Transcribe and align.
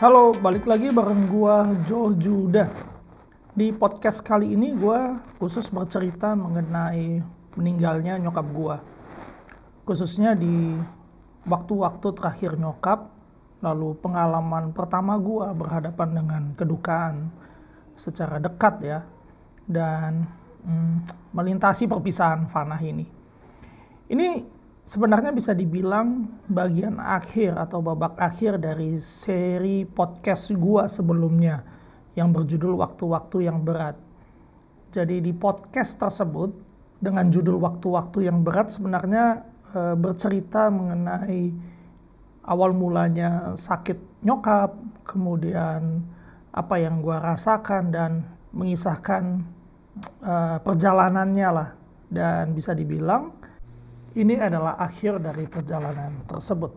Halo, 0.00 0.32
balik 0.32 0.64
lagi 0.64 0.88
bareng 0.88 1.28
gua 1.28 1.76
Joel 1.84 2.16
Judah. 2.16 2.72
Di 3.52 3.68
podcast 3.68 4.24
kali 4.24 4.56
ini 4.56 4.72
gua 4.72 5.20
khusus 5.36 5.68
bercerita 5.68 6.32
mengenai 6.32 7.20
meninggalnya 7.60 8.16
nyokap 8.16 8.46
gua. 8.48 8.80
Khususnya 9.84 10.32
di 10.32 10.72
waktu-waktu 11.44 12.16
terakhir 12.16 12.56
nyokap, 12.56 13.12
lalu 13.60 13.92
pengalaman 14.00 14.72
pertama 14.72 15.20
gua 15.20 15.52
berhadapan 15.52 16.08
dengan 16.16 16.42
kedukaan 16.56 17.28
secara 18.00 18.40
dekat 18.40 18.80
ya 18.80 19.04
dan 19.68 20.24
mm, 20.64 21.28
melintasi 21.36 21.84
perpisahan 21.84 22.48
fanah 22.48 22.80
ini. 22.80 23.04
Ini 24.08 24.28
sebenarnya 24.90 25.30
bisa 25.30 25.54
dibilang 25.54 26.26
bagian 26.50 26.98
akhir 26.98 27.54
atau 27.54 27.78
babak 27.78 28.18
akhir 28.18 28.58
dari 28.58 28.98
seri 28.98 29.86
podcast 29.86 30.50
gua 30.58 30.90
sebelumnya 30.90 31.62
yang 32.18 32.34
berjudul 32.34 32.74
Waktu-waktu 32.74 33.46
yang 33.46 33.62
berat. 33.62 33.94
Jadi 34.90 35.22
di 35.22 35.30
podcast 35.30 35.94
tersebut 35.94 36.50
dengan 36.98 37.30
judul 37.30 37.62
Waktu-waktu 37.62 38.26
yang 38.26 38.42
berat 38.42 38.74
sebenarnya 38.74 39.46
e, 39.70 39.94
bercerita 39.94 40.66
mengenai 40.74 41.54
awal 42.50 42.74
mulanya 42.74 43.54
sakit 43.54 44.26
nyokap, 44.26 44.74
kemudian 45.06 46.02
apa 46.50 46.82
yang 46.82 46.98
gua 46.98 47.22
rasakan 47.22 47.94
dan 47.94 48.26
mengisahkan 48.50 49.38
e, 50.18 50.34
perjalanannya 50.66 51.48
lah 51.54 51.70
dan 52.10 52.50
bisa 52.58 52.74
dibilang 52.74 53.38
ini 54.18 54.34
adalah 54.38 54.74
akhir 54.80 55.22
dari 55.22 55.46
perjalanan 55.46 56.26
tersebut. 56.26 56.72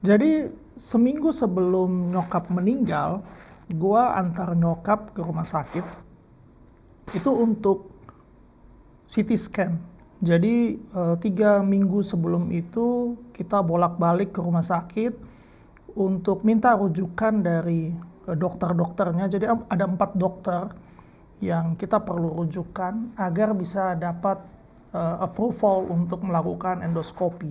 Jadi 0.00 0.48
seminggu 0.74 1.30
sebelum 1.30 2.10
nyokap 2.10 2.48
meninggal, 2.48 3.20
gua 3.76 4.16
antar 4.16 4.56
nyokap 4.56 5.12
ke 5.12 5.20
rumah 5.20 5.46
sakit 5.46 5.84
itu 7.14 7.30
untuk 7.30 7.90
CT 9.10 9.30
scan. 9.36 9.72
Jadi 10.20 10.76
eh, 10.76 11.16
tiga 11.20 11.64
minggu 11.64 12.04
sebelum 12.04 12.52
itu 12.52 13.16
kita 13.32 13.64
bolak-balik 13.64 14.36
ke 14.36 14.40
rumah 14.44 14.64
sakit 14.64 15.16
untuk 15.96 16.44
minta 16.46 16.76
rujukan 16.76 17.40
dari 17.40 17.90
eh, 18.26 18.36
dokter-dokternya. 18.36 19.26
Jadi 19.28 19.44
ada 19.46 19.84
empat 19.84 20.16
dokter 20.16 20.70
yang 21.40 21.72
kita 21.74 22.04
perlu 22.04 22.44
rujukan 22.44 23.16
agar 23.16 23.56
bisa 23.56 23.96
dapat 23.96 24.44
uh, 24.94 25.16
approval 25.24 25.88
untuk 25.90 26.22
melakukan 26.22 26.82
endoskopi. 26.84 27.50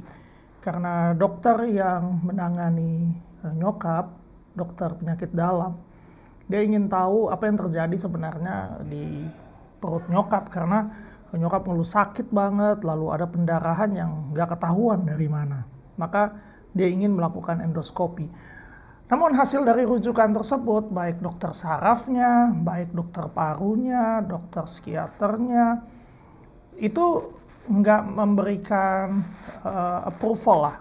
Karena 0.59 1.15
dokter 1.15 1.67
yang 1.71 2.23
menangani 2.23 3.15
uh, 3.43 3.53
nyokap 3.55 4.11
dokter 4.55 4.91
penyakit 4.97 5.31
dalam 5.31 5.89
dia 6.49 6.65
ingin 6.65 6.89
tahu 6.89 7.29
apa 7.29 7.45
yang 7.45 7.61
terjadi 7.61 7.93
sebenarnya 7.93 8.81
di 8.89 9.29
perut 9.77 10.09
nyokap. 10.09 10.49
Karena 10.49 10.89
nyokap 11.29 11.61
ngeluh 11.69 11.85
sakit 11.85 12.33
banget 12.33 12.81
lalu 12.81 13.13
ada 13.13 13.29
pendarahan 13.29 13.93
yang 13.93 14.11
nggak 14.33 14.57
ketahuan 14.57 15.05
dari 15.05 15.29
mana. 15.29 15.61
Maka 16.01 16.33
dia 16.73 16.89
ingin 16.89 17.13
melakukan 17.13 17.61
endoskopi. 17.61 18.25
Namun 19.09 19.33
hasil 19.33 19.65
dari 19.65 19.85
rujukan 19.89 20.33
tersebut, 20.37 20.89
baik 20.93 21.21
dokter 21.21 21.49
sarafnya, 21.53 22.49
baik 22.53 22.93
dokter 22.93 23.25
parunya, 23.29 24.21
dokter 24.21 24.69
psikiaternya, 24.69 25.81
itu 26.79 27.35
nggak 27.69 28.03
memberikan 28.09 29.21
uh, 29.61 30.09
approval 30.09 30.71
lah 30.71 30.75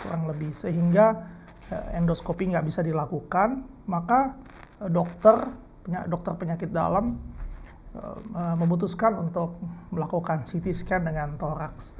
kurang 0.00 0.30
lebih. 0.30 0.54
Sehingga 0.56 1.26
uh, 1.68 1.98
endoskopi 1.98 2.48
nggak 2.48 2.66
bisa 2.66 2.80
dilakukan, 2.80 3.66
maka 3.90 4.34
uh, 4.80 4.88
dokter 4.88 5.50
dokter 6.06 6.36
penyakit 6.38 6.70
dalam 6.70 7.18
uh, 7.98 8.54
memutuskan 8.56 9.18
untuk 9.18 9.58
melakukan 9.90 10.46
CT 10.46 10.70
scan 10.70 11.02
dengan 11.02 11.34
toraks. 11.34 11.92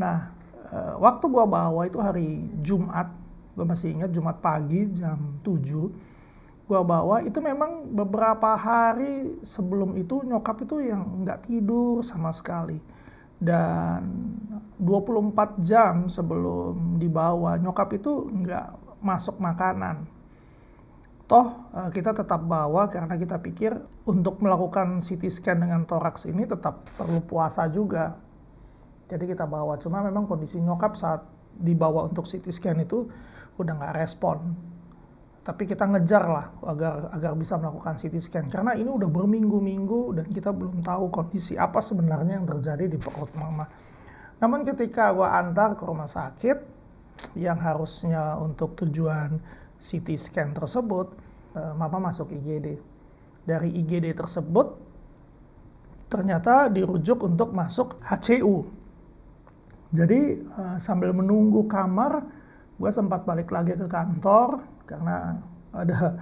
Nah, 0.00 0.32
uh, 0.72 0.94
waktu 0.96 1.24
gua 1.28 1.44
bawa 1.44 1.84
itu 1.84 2.00
hari 2.00 2.48
Jumat. 2.64 3.12
Gue 3.50 3.66
masih 3.66 3.92
ingat 3.92 4.14
Jumat 4.14 4.40
pagi 4.40 4.88
jam 4.94 5.42
7 5.44 6.09
gue 6.70 6.82
bawa 6.86 7.26
itu 7.26 7.42
memang 7.42 7.90
beberapa 7.90 8.54
hari 8.54 9.42
sebelum 9.42 9.98
itu 9.98 10.22
nyokap 10.22 10.62
itu 10.62 10.78
yang 10.86 11.26
nggak 11.26 11.50
tidur 11.50 12.06
sama 12.06 12.30
sekali. 12.30 12.78
Dan 13.40 14.06
24 14.78 15.66
jam 15.66 16.06
sebelum 16.06 17.02
dibawa 17.02 17.58
nyokap 17.58 17.98
itu 17.98 18.30
nggak 18.30 19.02
masuk 19.02 19.42
makanan. 19.42 20.06
Toh 21.26 21.58
eh, 21.74 21.90
kita 21.90 22.14
tetap 22.14 22.38
bawa 22.46 22.86
karena 22.86 23.18
kita 23.18 23.42
pikir 23.42 23.74
untuk 24.06 24.38
melakukan 24.38 25.02
CT 25.02 25.26
scan 25.26 25.58
dengan 25.58 25.82
toraks 25.90 26.30
ini 26.30 26.46
tetap 26.46 26.86
perlu 26.94 27.18
puasa 27.26 27.66
juga. 27.66 28.14
Jadi 29.10 29.26
kita 29.26 29.42
bawa. 29.42 29.74
Cuma 29.82 30.06
memang 30.06 30.30
kondisi 30.30 30.62
nyokap 30.62 30.94
saat 30.94 31.26
dibawa 31.58 32.06
untuk 32.06 32.30
CT 32.30 32.46
scan 32.54 32.78
itu 32.78 33.10
udah 33.58 33.74
nggak 33.74 34.06
respon 34.06 34.69
tapi 35.50 35.66
kita 35.66 35.82
ngejar 35.82 36.30
lah 36.30 36.46
agar 36.62 37.10
agar 37.10 37.34
bisa 37.34 37.58
melakukan 37.58 37.98
CT 37.98 38.22
scan 38.22 38.46
karena 38.46 38.78
ini 38.78 38.86
udah 38.86 39.10
berminggu-minggu 39.10 40.14
dan 40.14 40.26
kita 40.30 40.54
belum 40.54 40.78
tahu 40.78 41.10
kondisi 41.10 41.58
apa 41.58 41.82
sebenarnya 41.82 42.38
yang 42.38 42.46
terjadi 42.46 42.86
di 42.86 42.94
perut 42.94 43.34
mama. 43.34 43.66
Namun 44.38 44.62
ketika 44.62 45.10
gua 45.10 45.42
antar 45.42 45.74
ke 45.74 45.82
rumah 45.82 46.06
sakit 46.06 46.54
yang 47.34 47.58
harusnya 47.58 48.38
untuk 48.38 48.78
tujuan 48.78 49.42
CT 49.82 50.14
scan 50.22 50.54
tersebut, 50.54 51.18
eh, 51.58 51.74
mama 51.74 51.98
masuk 51.98 52.30
IGD. 52.30 52.78
Dari 53.42 53.74
IGD 53.74 54.14
tersebut 54.14 54.78
ternyata 56.06 56.70
dirujuk 56.70 57.26
untuk 57.26 57.50
masuk 57.50 57.98
HCU. 58.06 58.70
Jadi 59.90 60.46
eh, 60.46 60.76
sambil 60.78 61.10
menunggu 61.10 61.66
kamar 61.66 62.22
gue 62.78 62.90
sempat 62.94 63.26
balik 63.26 63.50
lagi 63.50 63.74
ke 63.74 63.90
kantor 63.90 64.62
karena 64.90 65.38
ada 65.70 66.18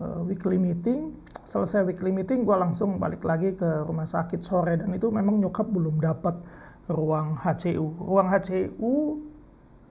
uh, 0.00 0.24
weekly 0.24 0.56
meeting. 0.56 1.12
Selesai 1.44 1.84
weekly 1.84 2.08
meeting 2.08 2.48
gue 2.48 2.56
langsung 2.56 2.96
balik 2.96 3.20
lagi 3.24 3.52
ke 3.52 3.84
rumah 3.84 4.08
sakit 4.08 4.40
sore. 4.40 4.80
Dan 4.80 4.96
itu 4.96 5.12
memang 5.12 5.36
nyokap 5.36 5.68
belum 5.68 6.00
dapat 6.00 6.40
ruang 6.88 7.36
HCU 7.36 8.00
ruang 8.00 8.32
HCU 8.32 9.20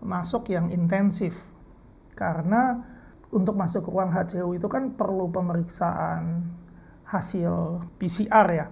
masuk 0.02 0.50
yang 0.50 0.74
intensif. 0.74 1.38
Karena 2.18 2.82
untuk 3.30 3.54
masuk 3.54 3.86
ke 3.86 3.90
ruang 3.94 4.10
HCU 4.10 4.58
itu 4.58 4.66
kan 4.66 4.98
perlu 4.98 5.30
pemeriksaan 5.30 6.50
hasil 7.06 7.86
PCR 8.02 8.48
ya. 8.50 8.68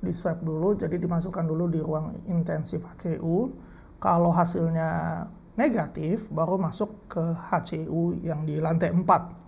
Di 0.00 0.12
swab 0.12 0.40
dulu 0.44 0.76
jadi 0.76 0.96
dimasukkan 0.96 1.44
dulu 1.44 1.64
di 1.72 1.80
ruang 1.80 2.24
intensif 2.28 2.84
HCU 2.84 3.52
kalau 4.00 4.32
hasilnya 4.32 5.24
negatif 5.58 6.26
baru 6.30 6.60
masuk 6.60 7.10
ke 7.10 7.22
HCU 7.50 8.18
yang 8.22 8.46
di 8.46 8.62
lantai 8.62 8.94
4. 8.94 9.40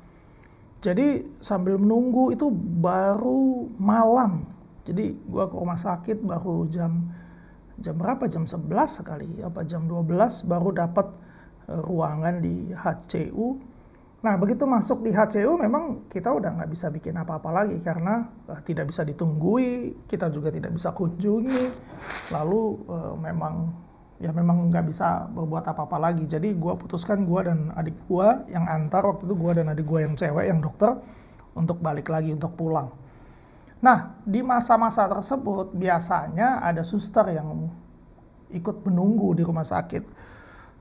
Jadi 0.83 1.39
sambil 1.39 1.79
menunggu 1.79 2.35
itu 2.35 2.51
baru 2.83 3.71
malam. 3.79 4.43
Jadi 4.83 5.15
gua 5.31 5.47
ke 5.47 5.55
rumah 5.55 5.79
sakit 5.79 6.27
baru 6.27 6.67
jam 6.67 7.07
jam 7.79 7.95
berapa? 7.95 8.27
Jam 8.27 8.51
11 8.51 8.99
sekali 8.99 9.31
apa 9.47 9.63
jam 9.63 9.87
12 9.87 10.51
baru 10.51 10.75
dapat 10.75 11.07
uh, 11.71 11.81
ruangan 11.87 12.43
di 12.43 12.75
HCU. 12.75 13.71
Nah, 14.23 14.39
begitu 14.39 14.67
masuk 14.67 15.03
di 15.07 15.11
HCU 15.15 15.55
memang 15.59 16.07
kita 16.07 16.31
udah 16.31 16.51
nggak 16.63 16.71
bisa 16.71 16.91
bikin 16.91 17.15
apa-apa 17.15 17.63
lagi 17.63 17.79
karena 17.79 18.27
uh, 18.51 18.59
tidak 18.67 18.91
bisa 18.91 19.07
ditunggui, 19.07 19.95
kita 20.11 20.35
juga 20.35 20.51
tidak 20.51 20.75
bisa 20.75 20.91
kunjungi. 20.91 21.63
Lalu 22.35 22.63
uh, 22.91 23.15
memang 23.23 23.71
ya 24.23 24.31
memang 24.31 24.71
nggak 24.71 24.87
bisa 24.87 25.27
berbuat 25.35 25.67
apa-apa 25.67 25.99
lagi. 25.99 26.23
Jadi 26.31 26.55
gue 26.55 26.73
putuskan 26.79 27.27
gue 27.27 27.41
dan 27.43 27.75
adik 27.75 27.99
gue 28.07 28.29
yang 28.55 28.71
antar 28.71 29.03
waktu 29.03 29.27
itu 29.27 29.35
gue 29.35 29.53
dan 29.59 29.67
adik 29.75 29.83
gue 29.83 29.99
yang 29.99 30.15
cewek 30.15 30.47
yang 30.47 30.63
dokter 30.63 30.95
untuk 31.59 31.83
balik 31.83 32.07
lagi 32.07 32.31
untuk 32.31 32.55
pulang. 32.55 32.95
Nah 33.83 34.15
di 34.23 34.39
masa-masa 34.47 35.11
tersebut 35.11 35.75
biasanya 35.75 36.63
ada 36.63 36.87
suster 36.87 37.35
yang 37.35 37.67
ikut 38.55 38.87
menunggu 38.87 39.35
di 39.35 39.43
rumah 39.43 39.67
sakit. 39.67 40.07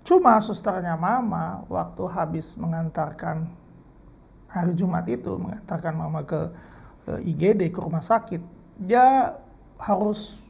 Cuma 0.05 0.37
susternya 0.37 0.93
mama 0.93 1.65
waktu 1.65 2.03
habis 2.13 2.53
mengantarkan 2.61 3.49
hari 4.51 4.77
Jumat 4.77 5.07
itu 5.09 5.33
mengantarkan 5.39 5.93
mama 5.97 6.21
ke, 6.27 6.41
ke 7.07 7.13
IGD 7.25 7.71
ke 7.71 7.79
rumah 7.79 8.03
sakit, 8.03 8.41
dia 8.77 9.33
harus 9.79 10.43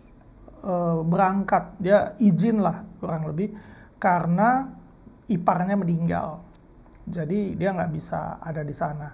uh, 0.65 1.01
berangkat. 1.05 1.77
Dia 1.81 2.13
izin 2.21 2.61
lah 2.61 2.85
kurang 3.01 3.29
lebih 3.29 3.53
karena 4.01 4.69
iparnya 5.29 5.75
meninggal. 5.77 6.41
Jadi 7.05 7.57
dia 7.57 7.73
nggak 7.73 7.91
bisa 7.93 8.41
ada 8.41 8.61
di 8.61 8.73
sana. 8.73 9.09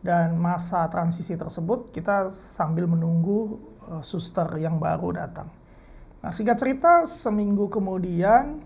Dan 0.00 0.40
masa 0.40 0.88
transisi 0.88 1.36
tersebut 1.36 1.92
kita 1.92 2.32
sambil 2.32 2.88
menunggu 2.88 3.60
uh, 3.90 4.02
suster 4.02 4.48
yang 4.56 4.80
baru 4.80 5.12
datang. 5.12 5.48
Nah 6.20 6.32
singkat 6.32 6.56
cerita 6.60 7.04
seminggu 7.04 7.68
kemudian 7.68 8.60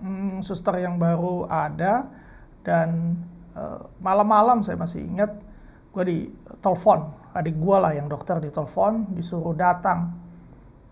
hmm, 0.00 0.40
suster 0.40 0.80
yang 0.80 0.96
baru 0.96 1.48
ada 1.48 2.08
dan 2.64 3.20
uh, 3.52 3.88
malam-malam 4.00 4.64
saya 4.64 4.80
masih 4.80 5.04
ingat 5.04 5.36
gue 5.92 6.04
di 6.04 6.18
telepon. 6.64 7.12
Adik 7.36 7.60
gue 7.60 7.76
lah 7.76 7.92
yang 7.92 8.08
dokter 8.08 8.40
di 8.40 8.48
telepon 8.48 9.04
disuruh 9.12 9.52
datang 9.52 10.23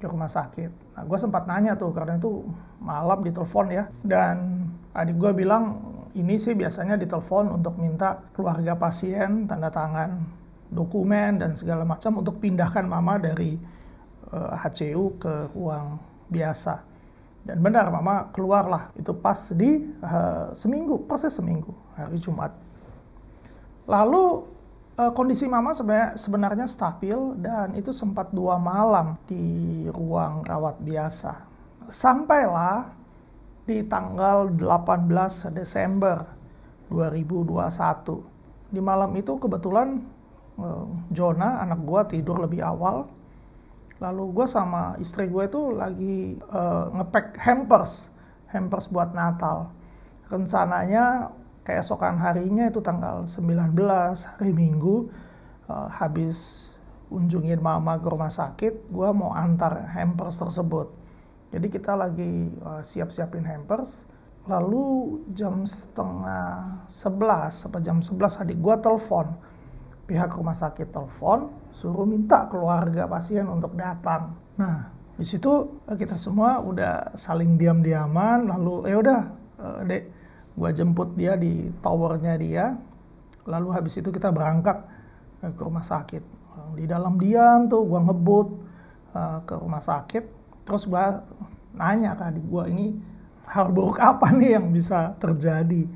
ke 0.03 0.11
rumah 0.11 0.27
sakit. 0.27 0.99
Nah, 0.99 1.03
gue 1.07 1.19
sempat 1.23 1.47
nanya 1.47 1.79
tuh 1.79 1.95
karena 1.95 2.19
itu 2.19 2.43
malam 2.83 3.23
di 3.23 3.31
telepon 3.31 3.71
ya 3.71 3.87
dan 4.03 4.67
adik 4.91 5.15
gue 5.15 5.31
bilang 5.31 5.79
ini 6.19 6.43
sih 6.43 6.59
biasanya 6.59 6.99
ditelepon 6.99 7.55
untuk 7.55 7.79
minta 7.79 8.19
keluarga 8.35 8.75
pasien 8.75 9.47
tanda 9.47 9.71
tangan 9.71 10.43
dokumen 10.73 11.39
dan 11.39 11.55
segala 11.55 11.87
macam 11.87 12.19
untuk 12.19 12.43
pindahkan 12.43 12.83
mama 12.83 13.23
dari 13.23 13.55
uh, 14.33 14.51
eh, 14.51 14.55
HCU 14.59 15.21
ke 15.23 15.53
ruang 15.55 16.01
biasa. 16.33 16.91
Dan 17.43 17.59
benar 17.59 17.91
mama 17.91 18.31
keluarlah 18.31 18.95
itu 18.95 19.11
pas 19.13 19.37
di 19.53 19.83
uh, 20.01 20.55
seminggu, 20.55 21.05
proses 21.11 21.35
seminggu, 21.35 21.75
hari 21.99 22.17
Jumat. 22.23 22.55
Lalu 23.91 24.47
uh, 24.99 25.13
kondisi 25.13 25.49
mama 25.49 25.73
sebenarnya, 25.73 26.19
sebenarnya 26.19 26.67
stabil 26.69 27.17
dan 27.41 27.77
itu 27.79 27.93
sempat 27.95 28.33
dua 28.33 28.57
malam 28.61 29.17
di 29.29 29.87
ruang 29.89 30.45
rawat 30.45 30.81
biasa. 30.81 31.49
Sampailah 31.89 32.89
di 33.63 33.85
tanggal 33.87 34.51
18 34.51 35.55
Desember 35.55 36.27
2021. 36.91 38.73
Di 38.73 38.81
malam 38.81 39.13
itu 39.15 39.37
kebetulan 39.37 40.01
uh, 40.59 40.87
Jona, 41.13 41.63
anak 41.63 41.81
gua 41.85 42.03
tidur 42.09 42.43
lebih 42.43 42.65
awal 42.65 43.07
lalu 44.03 44.35
gue 44.35 44.47
sama 44.51 44.99
istri 44.99 45.31
gue 45.31 45.47
itu 45.47 45.71
lagi 45.71 46.35
uh, 46.51 46.91
ngepack 46.91 47.39
hampers 47.39 48.11
hampers 48.51 48.91
buat 48.91 49.15
Natal 49.15 49.71
rencananya 50.27 51.31
keesokan 51.63 52.19
harinya 52.19 52.67
itu 52.67 52.83
tanggal 52.83 53.27
19 53.27 53.75
hari 53.79 54.51
Minggu 54.51 55.11
uh, 55.71 55.89
habis 55.91 56.69
unjungin 57.13 57.61
mama 57.61 58.01
ke 58.01 58.09
rumah 58.09 58.33
sakit 58.33 58.89
gue 58.91 59.09
mau 59.15 59.37
antar 59.37 59.87
hampers 59.93 60.41
tersebut. 60.41 60.91
Jadi 61.53 61.69
kita 61.69 61.93
lagi 61.93 62.49
uh, 62.65 62.81
siap-siapin 62.81 63.45
hampers. 63.45 64.09
Lalu 64.43 65.21
jam 65.39 65.63
setengah 65.63 66.83
11 66.91 67.71
apa 67.71 67.79
jam 67.79 68.03
11 68.03 68.43
adik 68.43 68.59
gue 68.59 68.75
telepon. 68.83 69.27
Pihak 70.09 70.35
rumah 70.35 70.57
sakit 70.57 70.91
telepon 70.91 71.63
suruh 71.79 72.09
minta 72.09 72.51
keluarga 72.51 73.07
pasien 73.07 73.47
untuk 73.47 73.79
datang. 73.79 74.35
Nah, 74.59 74.91
di 75.17 75.27
situ 75.27 75.83
eh, 75.87 75.97
kita 75.97 76.19
semua 76.19 76.59
udah 76.59 77.15
saling 77.15 77.55
diam-diaman, 77.57 78.49
lalu 78.51 78.91
ya 78.93 78.97
udah, 78.99 79.21
uh, 79.61 79.81
dek, 79.87 80.03
gua 80.57 80.71
jemput 80.73 81.15
dia 81.17 81.37
di 81.37 81.71
towernya 81.81 82.35
dia, 82.37 82.65
lalu 83.49 83.69
habis 83.73 83.97
itu 83.99 84.09
kita 84.13 84.29
berangkat 84.29 84.83
uh, 85.45 85.53
ke 85.53 85.63
rumah 85.63 85.85
sakit. 85.85 86.25
Di 86.77 86.85
dalam 86.85 87.17
diam 87.17 87.69
tuh 87.69 87.85
gua 87.85 88.01
ngebut 88.05 88.49
uh, 89.17 89.39
ke 89.45 89.55
rumah 89.57 89.81
sakit, 89.81 90.25
terus 90.69 90.85
gua 90.85 91.25
nanya 91.73 92.13
ke 92.17 92.23
adik 92.29 92.45
gua 92.49 92.69
ini 92.69 92.97
hal 93.49 93.73
buruk 93.75 94.01
apa 94.01 94.33
nih 94.33 94.61
yang 94.61 94.73
bisa 94.73 95.17
terjadi 95.19 95.89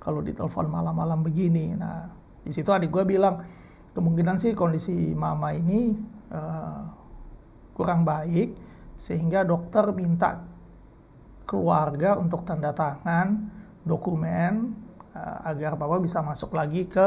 kalau 0.00 0.24
ditelepon 0.24 0.68
malam-malam 0.68 1.20
begini. 1.20 1.76
Nah, 1.76 2.08
di 2.44 2.52
situ 2.52 2.72
adik 2.72 2.88
gua 2.88 3.04
bilang, 3.04 3.44
kemungkinan 3.92 4.40
sih 4.40 4.52
kondisi 4.56 4.94
mama 5.12 5.52
ini 5.52 5.92
uh, 6.32 6.80
kurang 7.78 8.02
baik 8.02 8.54
sehingga 8.98 9.46
dokter 9.46 9.94
minta 9.94 10.42
keluarga 11.46 12.18
untuk 12.18 12.42
tanda 12.42 12.74
tangan 12.74 13.57
dokumen 13.88 14.76
uh, 15.16 15.48
agar 15.48 15.80
papa 15.80 15.96
bisa 15.98 16.20
masuk 16.20 16.52
lagi 16.52 16.84
ke 16.84 17.06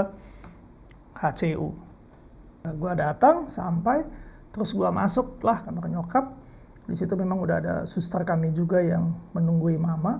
HCU. 1.21 1.69
Nah, 2.65 2.73
gue 2.73 2.91
datang 2.97 3.45
sampai 3.45 4.01
terus 4.49 4.73
gue 4.73 4.89
masuk 4.89 5.39
lah 5.45 5.61
kamar 5.61 5.85
nyokap. 5.87 6.25
Di 6.89 6.97
situ 6.97 7.13
memang 7.13 7.37
udah 7.39 7.57
ada 7.61 7.75
suster 7.85 8.25
kami 8.25 8.51
juga 8.51 8.81
yang 8.81 9.13
menunggui 9.37 9.77
mama 9.77 10.19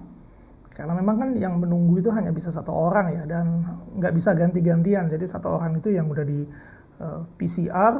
karena 0.72 0.96
memang 0.96 1.16
kan 1.19 1.30
yang 1.36 1.60
menunggu 1.60 2.00
itu 2.00 2.10
hanya 2.16 2.31
bisa 2.31 2.48
satu 2.48 2.72
orang 2.72 3.12
ya 3.12 3.24
dan 3.28 3.60
nggak 4.00 4.14
bisa 4.16 4.31
ganti-gantian 4.31 5.12
jadi 5.12 5.25
satu 5.28 5.60
orang 5.60 5.78
itu 5.84 5.92
yang 5.92 6.07
udah 6.07 6.24
di 6.24 6.48
eh, 6.98 7.22
PCR 7.36 7.94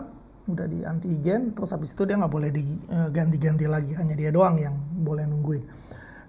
udah 0.48 0.66
di 0.66 0.82
antigen 0.88 1.52
terus 1.52 1.76
habis 1.76 1.92
itu 1.94 2.08
dia 2.08 2.16
nggak 2.18 2.32
boleh 2.32 2.50
diganti-ganti 2.50 3.66
lagi 3.68 3.92
hanya 3.94 4.16
dia 4.16 4.32
doang 4.32 4.58
yang 4.58 4.76
boleh 5.04 5.28
nungguin 5.28 5.64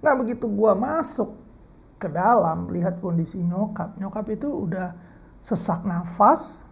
nah 0.03 0.19
begitu 0.19 0.51
gua 0.51 0.75
masuk 0.75 1.31
ke 2.03 2.11
dalam 2.11 2.67
lihat 2.75 2.99
kondisi 2.99 3.39
nyokap. 3.39 3.95
Nyokap 4.03 4.27
itu 4.35 4.51
udah 4.51 4.91
sesak 5.47 5.87
nafas 5.87 6.67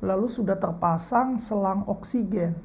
lalu 0.00 0.32
sudah 0.32 0.56
terpasang 0.56 1.36
selang 1.36 1.84
oksigen. 1.84 2.56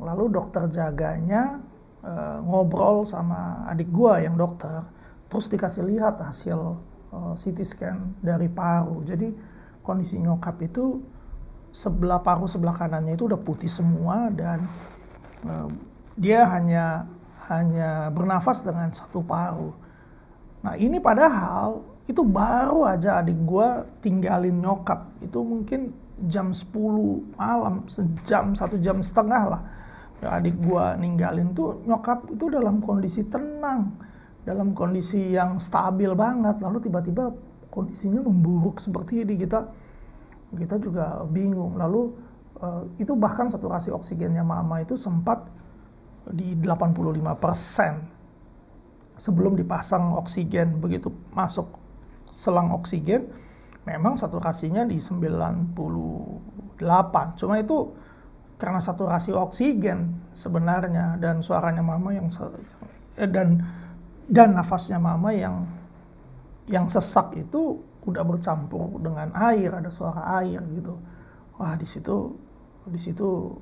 Lalu 0.00 0.32
dokter 0.32 0.66
jaganya 0.72 1.60
uh, 2.00 2.40
ngobrol 2.40 3.04
sama 3.04 3.68
adik 3.68 3.92
gua 3.92 4.24
yang 4.24 4.34
dokter 4.34 4.82
terus 5.28 5.46
dikasih 5.52 5.86
lihat 5.86 6.18
hasil 6.18 6.80
uh, 7.12 7.34
CT 7.36 7.58
scan 7.62 8.16
dari 8.24 8.48
paru. 8.48 9.04
Jadi 9.04 9.30
kondisi 9.84 10.16
nyokap 10.16 10.56
itu 10.64 11.04
sebelah 11.74 12.22
paru 12.22 12.48
sebelah 12.48 12.74
kanannya 12.74 13.18
itu 13.18 13.26
udah 13.28 13.40
putih 13.40 13.68
semua 13.68 14.30
dan 14.32 14.64
uh, 15.46 15.68
dia 16.14 16.46
hanya 16.46 17.06
hanya 17.50 18.08
bernafas 18.14 18.64
dengan 18.64 18.90
satu 18.94 19.20
paru. 19.20 19.83
Nah 20.64 20.74
ini 20.80 20.96
padahal 20.96 21.84
itu 22.08 22.24
baru 22.24 22.88
aja 22.88 23.20
adik 23.20 23.36
gue 23.44 23.68
tinggalin 24.00 24.64
nyokap. 24.64 25.12
Itu 25.20 25.44
mungkin 25.44 25.92
jam 26.30 26.54
10 26.54 27.36
malam 27.36 27.84
sejam 27.90 28.54
satu 28.54 28.78
jam 28.78 29.02
setengah 29.02 29.42
lah. 29.56 29.62
Adik 30.24 30.56
gua 30.64 30.96
ninggalin 30.96 31.52
tuh 31.52 31.84
nyokap 31.84 32.24
itu 32.32 32.48
dalam 32.48 32.80
kondisi 32.80 33.28
tenang 33.28 33.92
dalam 34.44 34.72
kondisi 34.72 35.36
yang 35.36 35.60
stabil 35.60 36.08
banget. 36.16 36.64
Lalu 36.64 36.88
tiba-tiba 36.88 37.28
kondisinya 37.68 38.24
memburuk 38.24 38.80
seperti 38.80 39.20
ini 39.20 39.36
kita 39.36 39.68
kita 40.54 40.80
juga 40.80 41.28
bingung. 41.28 41.76
Lalu 41.76 42.14
uh, 42.62 42.88
itu 42.96 43.12
bahkan 43.18 43.52
saturasi 43.52 43.92
oksigennya 43.92 44.46
mama 44.46 44.80
itu 44.80 44.96
sempat 44.96 45.44
di 46.32 46.56
85 46.56 47.20
persen 47.36 48.13
sebelum 49.14 49.54
dipasang 49.54 50.18
oksigen 50.18 50.82
begitu 50.82 51.10
masuk 51.34 51.78
selang 52.34 52.74
oksigen 52.74 53.30
memang 53.86 54.18
saturasinya 54.18 54.82
di 54.88 54.98
98 54.98 55.60
cuma 57.38 57.54
itu 57.60 57.94
karena 58.58 58.80
saturasi 58.80 59.34
oksigen 59.34 60.14
sebenarnya 60.32 61.18
dan 61.18 61.42
suaranya 61.42 61.82
mama 61.82 62.14
yang 62.14 62.30
eh, 63.18 63.28
dan 63.28 63.60
dan 64.30 64.56
nafasnya 64.56 64.96
mama 64.96 65.34
yang 65.34 65.68
yang 66.64 66.88
sesak 66.88 67.36
itu 67.36 67.76
udah 68.08 68.24
bercampur 68.24 69.00
dengan 69.00 69.32
air 69.36 69.68
ada 69.72 69.92
suara 69.92 70.40
air 70.40 70.60
gitu. 70.72 70.96
Wah 71.60 71.76
di 71.76 71.84
situ 71.84 72.32
di 72.88 73.00
situ 73.00 73.52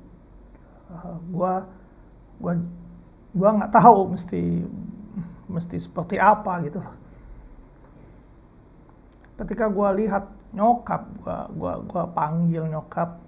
uh, 0.91 1.17
gua 1.31 1.67
gua 2.39 2.53
gua 3.35 3.49
nggak 3.59 3.73
tahu 3.75 4.15
mesti 4.15 4.41
mesti 5.53 5.77
seperti 5.77 6.17
apa 6.17 6.65
gitu. 6.65 6.81
Ketika 9.37 9.69
gua 9.69 9.93
lihat 9.93 10.25
nyokap 10.53 11.01
gua 11.21 11.37
gua 11.53 11.73
gua 11.85 12.03
panggil 12.09 12.65
nyokap 12.69 13.21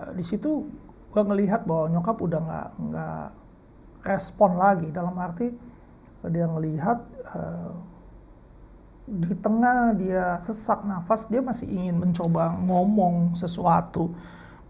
uh, 0.00 0.10
di 0.16 0.24
situ 0.24 0.64
gua 1.12 1.22
ngelihat 1.28 1.68
bahwa 1.68 1.92
nyokap 1.92 2.16
udah 2.16 2.40
nggak 2.40 2.68
nggak 2.88 3.26
respon 4.08 4.56
lagi. 4.56 4.88
Dalam 4.88 5.12
arti 5.20 5.52
dia 6.32 6.46
ngelihat 6.48 6.98
uh, 7.36 7.72
di 9.02 9.34
tengah 9.34 9.92
dia 9.98 10.38
sesak 10.38 10.86
nafas 10.86 11.26
dia 11.26 11.42
masih 11.42 11.68
ingin 11.68 12.00
mencoba 12.00 12.56
ngomong 12.64 13.36
sesuatu. 13.36 14.08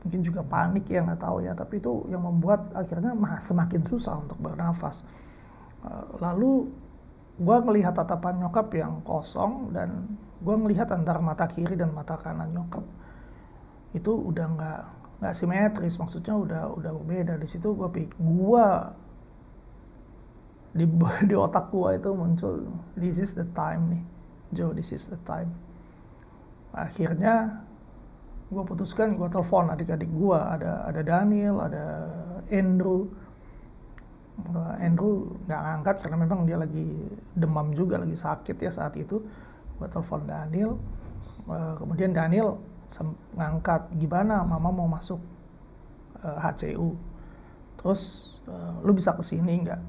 Mungkin 0.02 0.18
juga 0.26 0.42
panik 0.42 0.90
ya 0.90 1.04
nggak 1.06 1.20
tahu 1.22 1.46
ya. 1.46 1.54
Tapi 1.54 1.78
itu 1.78 2.10
yang 2.10 2.26
membuat 2.26 2.74
akhirnya 2.74 3.14
semakin 3.38 3.82
susah 3.86 4.18
untuk 4.18 4.34
bernafas. 4.42 5.06
eh, 5.06 5.21
lalu 6.22 6.70
gue 7.42 7.56
ngelihat 7.58 7.98
tatapan 7.98 8.38
nyokap 8.38 8.70
yang 8.76 9.02
kosong 9.02 9.74
dan 9.74 10.18
gue 10.42 10.54
ngelihat 10.54 10.90
antara 10.94 11.18
mata 11.18 11.48
kiri 11.50 11.74
dan 11.74 11.90
mata 11.90 12.14
kanan 12.18 12.54
nyokap 12.54 12.84
itu 13.92 14.12
udah 14.12 14.46
nggak 14.46 14.80
nggak 15.22 15.34
simetris. 15.34 15.98
Maksudnya 15.98 16.34
udah 16.34 16.62
udah 16.74 16.90
berbeda 17.02 17.34
di 17.38 17.46
situ 17.46 17.74
gue 17.74 17.88
pikir 17.88 18.16
gue 18.18 18.66
di 20.72 20.84
di 21.28 21.34
otak 21.36 21.68
gue 21.70 21.90
itu 21.98 22.10
muncul 22.14 22.54
this 22.96 23.20
is 23.20 23.36
the 23.36 23.46
time 23.52 23.92
nih 23.92 24.02
Joe 24.54 24.72
this 24.74 24.90
is 24.94 25.06
the 25.10 25.20
time. 25.26 25.52
Akhirnya 26.72 27.64
gue 28.52 28.62
putuskan 28.68 29.16
gue 29.16 29.28
telepon 29.32 29.72
adik-adik 29.72 30.12
gue 30.12 30.36
ada 30.36 30.84
ada 30.84 31.00
Daniel 31.00 31.56
ada 31.64 31.84
Andrew 32.52 33.08
Andrew 34.82 35.38
nggak 35.46 35.62
angkat 35.78 35.96
karena 36.02 36.16
memang 36.18 36.40
dia 36.44 36.58
lagi 36.58 36.87
demam 37.32 37.70
juga 37.72 38.02
lagi 38.02 38.18
sakit 38.18 38.56
ya 38.58 38.70
saat 38.75 38.94
itu. 38.99 39.22
Gue 39.78 39.88
telepon 39.88 40.26
Daniel. 40.26 40.78
Uh, 41.46 41.75
kemudian 41.78 42.14
Daniel 42.14 42.58
ngangkat 43.34 43.88
gimana? 43.96 44.44
Mama 44.44 44.68
mau 44.70 44.87
masuk 44.87 45.18
uh, 46.22 46.28
eh, 46.28 46.38
HCU 46.38 46.90
terus 47.82 48.30
lu 48.82 48.90
bisa 48.94 49.14
ke 49.14 49.22
sini 49.22 49.62
nggak? 49.62 49.80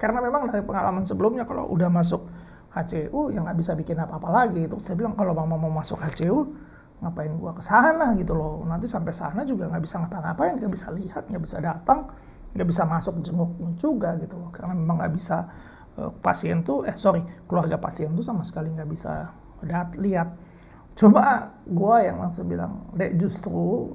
Karena 0.00 0.20
memang 0.24 0.48
dari 0.48 0.64
pengalaman 0.64 1.04
sebelumnya 1.04 1.44
kalau 1.44 1.68
udah 1.68 1.92
masuk 1.92 2.24
HCU 2.72 3.30
ya 3.30 3.40
nggak 3.44 3.56
bisa 3.60 3.72
bikin 3.76 4.00
apa-apa 4.00 4.28
lagi. 4.32 4.64
Terus 4.64 4.82
saya 4.84 4.96
bilang 4.96 5.12
kalau 5.14 5.36
mama 5.36 5.60
mau 5.60 5.70
masuk 5.70 6.00
HCU 6.00 6.44
ngapain 7.04 7.32
gua 7.36 7.52
ke 7.52 7.62
sana? 7.62 8.16
Gitu 8.16 8.32
loh. 8.32 8.64
Nanti 8.64 8.88
sampai 8.88 9.12
sana 9.12 9.44
juga 9.44 9.68
nggak 9.70 9.84
bisa 9.84 10.00
ngapa-ngapain 10.02 10.56
nggak 10.56 10.72
bisa 10.72 10.88
lihat 10.92 11.28
nggak 11.28 11.42
bisa 11.44 11.56
datang 11.60 12.08
nggak 12.54 12.68
bisa 12.70 12.82
masuk 12.86 13.20
jenguk 13.20 13.50
juga 13.76 14.14
gitu 14.22 14.38
loh. 14.38 14.50
Karena 14.54 14.72
memang 14.72 15.02
nggak 15.02 15.14
bisa 15.14 15.36
uh, 15.98 16.10
pasien 16.22 16.62
tuh 16.62 16.86
eh 16.86 16.94
sorry 16.94 17.20
keluarga 17.50 17.76
pasien 17.76 18.14
tuh 18.14 18.22
sama 18.22 18.46
sekali 18.46 18.70
nggak 18.70 18.90
bisa 18.90 19.30
dat 19.66 19.94
lihat. 19.98 20.30
Coba 20.94 21.50
gue 21.66 21.96
yang 22.06 22.22
langsung 22.22 22.46
bilang 22.46 22.94
dek 22.94 23.18
justru 23.18 23.90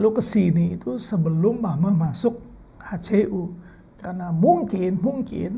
lu 0.00 0.08
ke 0.10 0.22
sini 0.24 0.80
itu 0.80 0.96
sebelum 0.96 1.60
mama 1.60 1.92
masuk 1.92 2.40
HCU 2.80 3.52
karena 4.00 4.32
mungkin 4.32 4.98
mungkin 4.98 5.52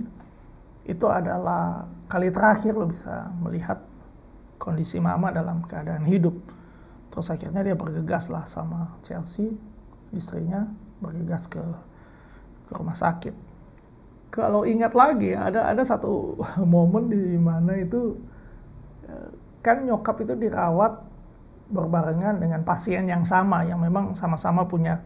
itu 0.87 1.07
adalah 1.07 1.87
kali 2.07 2.31
terakhir 2.31 2.75
lo 2.75 2.87
bisa 2.87 3.31
melihat 3.43 3.83
kondisi 4.59 5.03
mama 5.03 5.35
dalam 5.35 5.63
keadaan 5.67 6.07
hidup. 6.07 6.35
Terus 7.11 7.27
akhirnya 7.33 7.63
dia 7.65 7.75
bergegas 7.79 8.29
lah 8.29 8.45
sama 8.47 8.99
Chelsea 9.03 9.51
istrinya 10.15 10.69
bergegas 11.03 11.51
ke 11.51 11.63
ke 12.67 12.73
rumah 12.75 12.97
sakit. 12.99 13.35
Kalau 14.35 14.67
ingat 14.69 14.93
lagi 14.93 15.33
ada 15.33 15.71
ada 15.71 15.83
satu 15.87 16.37
momen 16.75 17.09
di 17.09 17.39
mana 17.39 17.79
itu 17.79 18.19
eh, 19.07 19.31
kan 19.63 19.87
nyokap 19.87 20.23
itu 20.23 20.35
dirawat 20.35 20.93
berbarengan 21.67 22.39
dengan 22.39 22.63
pasien 22.63 23.11
yang 23.11 23.27
sama 23.27 23.67
yang 23.67 23.83
memang 23.83 24.15
sama-sama 24.15 24.63
punya 24.67 25.03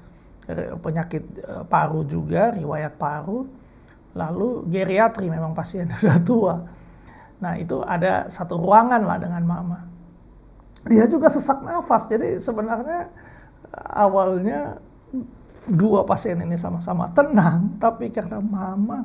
eh, 0.48 0.74
penyakit 0.76 1.22
eh, 1.40 1.64
paru 1.68 2.02
juga, 2.04 2.52
riwayat 2.56 2.96
paru. 2.96 3.46
Lalu 4.10 4.66
geriatri 4.66 5.30
memang 5.30 5.54
pasien 5.54 5.86
sudah 6.00 6.18
tua. 6.24 6.56
Nah, 7.40 7.56
itu 7.56 7.80
ada 7.80 8.28
satu 8.28 8.60
ruangan 8.60 9.00
lah 9.06 9.16
dengan 9.16 9.42
mama. 9.46 9.78
Dia 10.84 11.08
juga 11.08 11.28
sesak 11.32 11.64
nafas. 11.64 12.04
Jadi 12.08 12.36
sebenarnya 12.36 13.08
awalnya 13.94 14.76
dua 15.68 16.06
pasien 16.08 16.40
ini 16.40 16.56
sama-sama 16.56 17.12
tenang, 17.12 17.76
tapi 17.76 18.08
karena 18.08 18.40
mama 18.40 19.04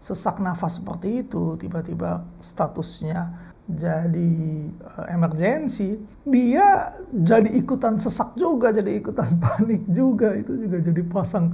sesak 0.00 0.40
nafas 0.40 0.80
seperti 0.80 1.26
itu, 1.26 1.60
tiba-tiba 1.60 2.24
statusnya 2.40 3.52
jadi 3.70 4.32
uh, 4.80 5.06
emergensi, 5.12 6.00
dia 6.24 6.96
jadi 7.12 7.52
ikutan 7.60 8.00
sesak 8.00 8.34
juga, 8.34 8.72
jadi 8.72 8.96
ikutan 8.96 9.28
panik 9.44 9.84
juga, 9.92 10.34
itu 10.34 10.56
juga 10.56 10.78
jadi 10.80 11.02
pasang 11.04 11.52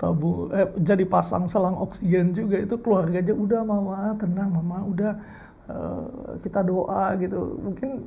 tabu, 0.00 0.50
eh, 0.50 0.66
jadi 0.82 1.04
pasang 1.06 1.46
selang 1.46 1.78
oksigen 1.78 2.34
juga 2.34 2.58
itu 2.58 2.74
keluarganya 2.80 3.36
udah 3.36 3.60
mama 3.62 4.16
tenang 4.18 4.50
mama 4.50 4.78
udah 4.88 5.12
uh, 5.70 6.34
kita 6.42 6.64
doa 6.64 7.14
gitu, 7.20 7.60
mungkin 7.60 8.02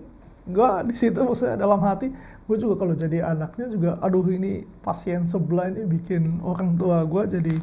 gue 0.46 0.70
di 0.86 0.96
situ 0.96 1.18
maksudnya 1.26 1.58
dalam 1.58 1.82
hati 1.82 2.14
gue 2.46 2.58
juga 2.62 2.86
kalau 2.86 2.94
jadi 2.94 3.34
anaknya 3.34 3.66
juga 3.74 3.90
aduh 3.98 4.26
ini 4.30 4.62
pasien 4.86 5.26
sebelah 5.26 5.74
ini 5.74 5.90
bikin 5.90 6.46
orang 6.46 6.78
tua 6.78 7.02
gue 7.02 7.24
jadi 7.42 7.56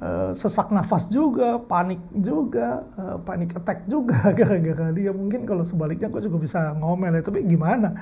uh, 0.00 0.32
sesak 0.32 0.72
nafas 0.72 1.06
juga 1.12 1.60
panik 1.60 2.00
juga 2.16 2.82
uh, 2.96 3.16
panik 3.20 3.54
attack 3.54 3.84
juga 3.86 4.18
gara-gara 4.38 4.90
dia. 4.90 5.12
Mungkin 5.12 5.44
kalau 5.44 5.62
sebaliknya 5.62 6.08
gue 6.08 6.22
juga 6.24 6.38
bisa 6.40 6.60
ngomel 6.76 7.20
ya 7.20 7.22
tapi 7.22 7.44
gimana 7.44 7.92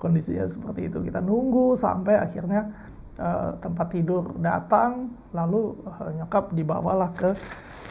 kondisinya 0.00 0.48
seperti 0.48 0.88
itu? 0.88 0.98
Kita 1.04 1.20
nunggu 1.20 1.76
sampai 1.76 2.18
akhirnya 2.18 2.72
uh, 3.20 3.54
tempat 3.60 3.86
tidur 3.92 4.32
datang 4.40 5.12
lalu 5.36 5.76
uh, 5.86 6.10
nyokap 6.16 6.50
dibawalah 6.56 7.12
ke 7.12 7.30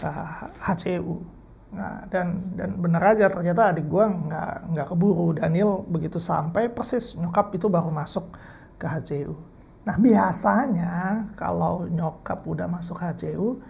uh, 0.04 0.50
HCU 0.66 1.41
Nah, 1.72 2.04
dan 2.12 2.52
dan 2.60 2.76
benar 2.76 3.16
aja 3.16 3.32
ternyata 3.32 3.72
adik 3.72 3.88
gue 3.88 4.04
nggak 4.04 4.76
nggak 4.76 4.88
keburu. 4.92 5.32
Daniel 5.32 5.88
begitu 5.88 6.20
sampai 6.20 6.68
persis 6.68 7.16
nyokap 7.16 7.56
itu 7.56 7.72
baru 7.72 7.88
masuk 7.88 8.28
ke 8.76 8.86
HCU. 8.86 9.52
Nah 9.88 9.96
biasanya 9.98 11.26
kalau 11.40 11.88
nyokap 11.88 12.44
udah 12.46 12.68
masuk 12.68 13.02
HCU, 13.02 13.64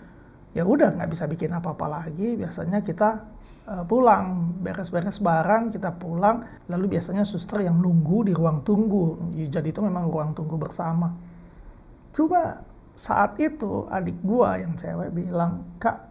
ya 0.58 0.65
udah 0.65 0.98
nggak 0.98 1.10
bisa 1.13 1.29
bikin 1.29 1.53
apa-apa 1.53 1.88
lagi. 1.88 2.36
Biasanya 2.36 2.84
kita 2.84 3.22
uh, 3.70 3.84
pulang, 3.86 4.60
beres-beres 4.60 5.22
barang, 5.24 5.72
kita 5.72 5.96
pulang. 5.96 6.43
Lalu 6.67 6.98
biasanya 6.98 7.24
suster 7.24 7.63
yang 7.63 7.79
nunggu 7.79 8.27
di 8.27 8.34
ruang 8.36 8.65
tunggu. 8.65 9.31
Jadi 9.48 9.72
itu 9.72 9.79
memang 9.79 10.10
ruang 10.12 10.34
tunggu 10.36 10.60
bersama. 10.60 11.15
Coba 12.12 12.60
saat 12.98 13.39
itu 13.39 13.88
adik 13.88 14.20
gua 14.20 14.60
yang 14.60 14.75
cewek 14.75 15.15
bilang, 15.15 15.63
kak 15.79 16.10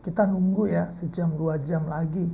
kita 0.00 0.24
nunggu 0.24 0.68
ya 0.68 0.88
sejam 0.88 1.32
dua 1.36 1.60
jam 1.60 1.84
lagi. 1.88 2.28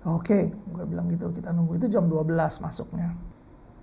Oke, 0.00 0.48
gue 0.48 0.84
bilang 0.88 1.12
gitu, 1.12 1.28
kita 1.28 1.52
nunggu 1.52 1.76
itu 1.76 1.92
jam 1.92 2.08
12 2.08 2.32
masuknya. 2.64 3.12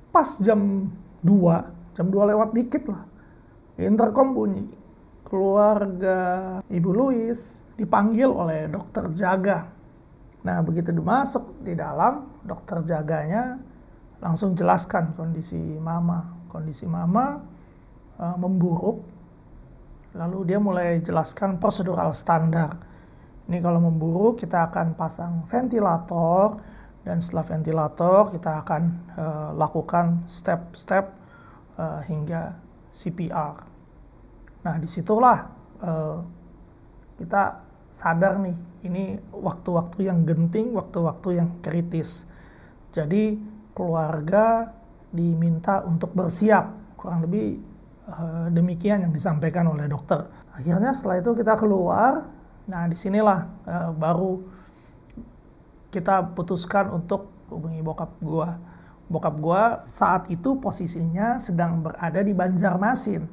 Pas 0.09 0.25
jam 0.41 0.89
2, 1.21 1.93
jam 1.93 2.07
2 2.09 2.31
lewat 2.33 2.57
dikit 2.57 2.89
lah, 2.89 3.05
intercom 3.77 4.33
bunyi. 4.33 4.65
Keluarga 5.21 6.17
Ibu 6.65 6.89
Louis 6.89 7.37
dipanggil 7.77 8.25
oleh 8.33 8.65
dokter 8.65 9.13
jaga. 9.13 9.69
Nah, 10.41 10.57
begitu 10.65 10.89
dimasuk 10.89 11.61
di 11.61 11.77
dalam, 11.77 12.41
dokter 12.41 12.81
jaganya 12.87 13.61
langsung 14.17 14.57
jelaskan 14.57 15.13
kondisi 15.13 15.59
mama. 15.77 16.49
Kondisi 16.49 16.89
mama 16.89 17.37
uh, 18.17 18.35
memburuk, 18.39 19.03
Lalu 20.17 20.53
dia 20.53 20.59
mulai 20.59 20.97
jelaskan 21.05 21.61
prosedural 21.61 22.09
standar. 22.11 22.73
Ini 23.47 23.61
kalau 23.61 23.79
memburu 23.79 24.33
kita 24.33 24.67
akan 24.67 24.97
pasang 24.97 25.45
ventilator 25.45 26.59
dan 27.07 27.23
setelah 27.23 27.45
ventilator 27.47 28.33
kita 28.33 28.65
akan 28.65 28.83
uh, 29.15 29.49
lakukan 29.55 30.27
step-step 30.27 31.13
uh, 31.79 32.03
hingga 32.03 32.57
CPR. 32.91 33.55
Nah 34.65 34.75
di 34.81 34.89
situlah 34.89 35.47
uh, 35.79 36.19
kita 37.15 37.63
sadar 37.87 38.41
nih 38.43 38.57
ini 38.83 39.15
waktu-waktu 39.31 40.11
yang 40.11 40.27
genting, 40.27 40.75
waktu-waktu 40.75 41.39
yang 41.39 41.49
kritis. 41.63 42.27
Jadi 42.91 43.39
keluarga 43.71 44.73
diminta 45.13 45.85
untuk 45.87 46.11
bersiap 46.11 46.73
kurang 46.99 47.23
lebih 47.23 47.61
Eh, 48.07 48.47
demikian 48.55 49.03
yang 49.03 49.11
disampaikan 49.11 49.67
oleh 49.67 49.83
dokter. 49.91 50.23
Akhirnya 50.55 50.95
setelah 50.95 51.19
itu 51.19 51.35
kita 51.35 51.59
keluar, 51.59 52.23
nah 52.63 52.87
di 52.87 52.95
sinilah 52.95 53.39
uh, 53.67 53.91
baru 53.91 54.47
kita 55.91 56.31
putuskan 56.31 56.87
untuk 56.95 57.27
hubungi 57.51 57.83
bokap 57.83 58.15
gua. 58.23 58.55
Bokap 59.11 59.35
gua 59.43 59.61
saat 59.91 60.31
itu 60.31 60.55
posisinya 60.55 61.35
sedang 61.35 61.83
berada 61.83 62.23
di 62.23 62.31
Banjarmasin. 62.31 63.27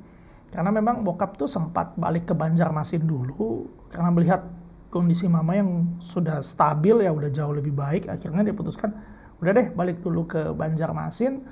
Karena 0.51 0.71
memang 0.75 1.07
bokap 1.07 1.39
tuh 1.39 1.47
sempat 1.47 1.95
balik 1.95 2.27
ke 2.27 2.35
Banjarmasin 2.35 3.07
dulu 3.07 3.71
karena 3.95 4.11
melihat 4.11 4.43
kondisi 4.91 5.31
mama 5.31 5.55
yang 5.55 5.87
sudah 6.03 6.43
stabil 6.43 7.07
ya 7.07 7.15
udah 7.15 7.31
jauh 7.31 7.55
lebih 7.55 7.75
baik 7.75 8.07
akhirnya 8.07 8.47
dia 8.47 8.55
putuskan 8.55 8.95
udah 9.43 9.51
deh 9.51 9.67
balik 9.75 9.99
dulu 10.03 10.31
ke 10.31 10.55
Banjarmasin 10.55 11.43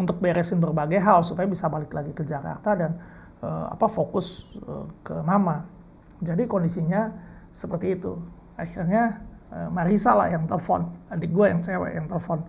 untuk 0.00 0.16
beresin 0.16 0.56
berbagai 0.56 0.96
hal 0.96 1.20
supaya 1.20 1.44
bisa 1.44 1.68
balik 1.68 1.92
lagi 1.92 2.16
ke 2.16 2.24
Jakarta 2.24 2.72
dan 2.72 2.96
uh, 3.44 3.68
apa 3.68 3.86
fokus 3.92 4.48
uh, 4.64 4.88
ke 5.04 5.12
mama. 5.20 5.68
Jadi 6.24 6.48
kondisinya 6.48 7.12
seperti 7.52 8.00
itu. 8.00 8.16
Akhirnya 8.56 9.20
uh, 9.52 9.68
Marisa 9.68 10.16
lah 10.16 10.32
yang 10.32 10.48
telepon, 10.48 10.88
adik 11.12 11.28
gue 11.28 11.46
yang 11.52 11.60
cewek 11.60 11.92
yang 12.00 12.06
telepon 12.08 12.40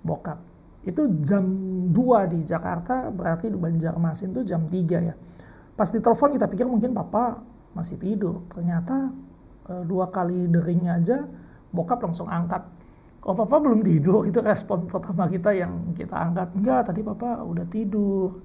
bokap. 0.00 0.40
Itu 0.84 1.08
jam 1.24 1.44
2 1.92 2.32
di 2.32 2.40
Jakarta, 2.44 3.08
berarti 3.08 3.48
di 3.48 3.56
Banjarmasin 3.56 4.36
itu 4.36 4.42
jam 4.44 4.68
3 4.68 5.08
ya. 5.08 5.14
Pas 5.74 5.88
ditelepon 5.88 6.36
kita 6.36 6.46
pikir 6.48 6.66
mungkin 6.68 6.96
papa 6.96 7.40
masih 7.76 8.00
tidur. 8.00 8.46
Ternyata 8.48 9.10
uh, 9.68 9.82
dua 9.84 10.08
kali 10.08 10.46
dering 10.48 10.86
aja 10.86 11.26
bokap 11.74 11.98
langsung 12.06 12.30
angkat 12.30 12.62
oh 13.24 13.34
papa 13.34 13.56
belum 13.60 13.80
tidur? 13.80 14.28
Itu 14.28 14.44
respon 14.44 14.84
pertama 14.86 15.26
kita 15.32 15.50
yang 15.56 15.96
kita 15.96 16.12
angkat 16.12 16.48
enggak 16.54 16.80
tadi 16.92 17.00
papa 17.00 17.40
udah 17.40 17.66
tidur. 17.72 18.40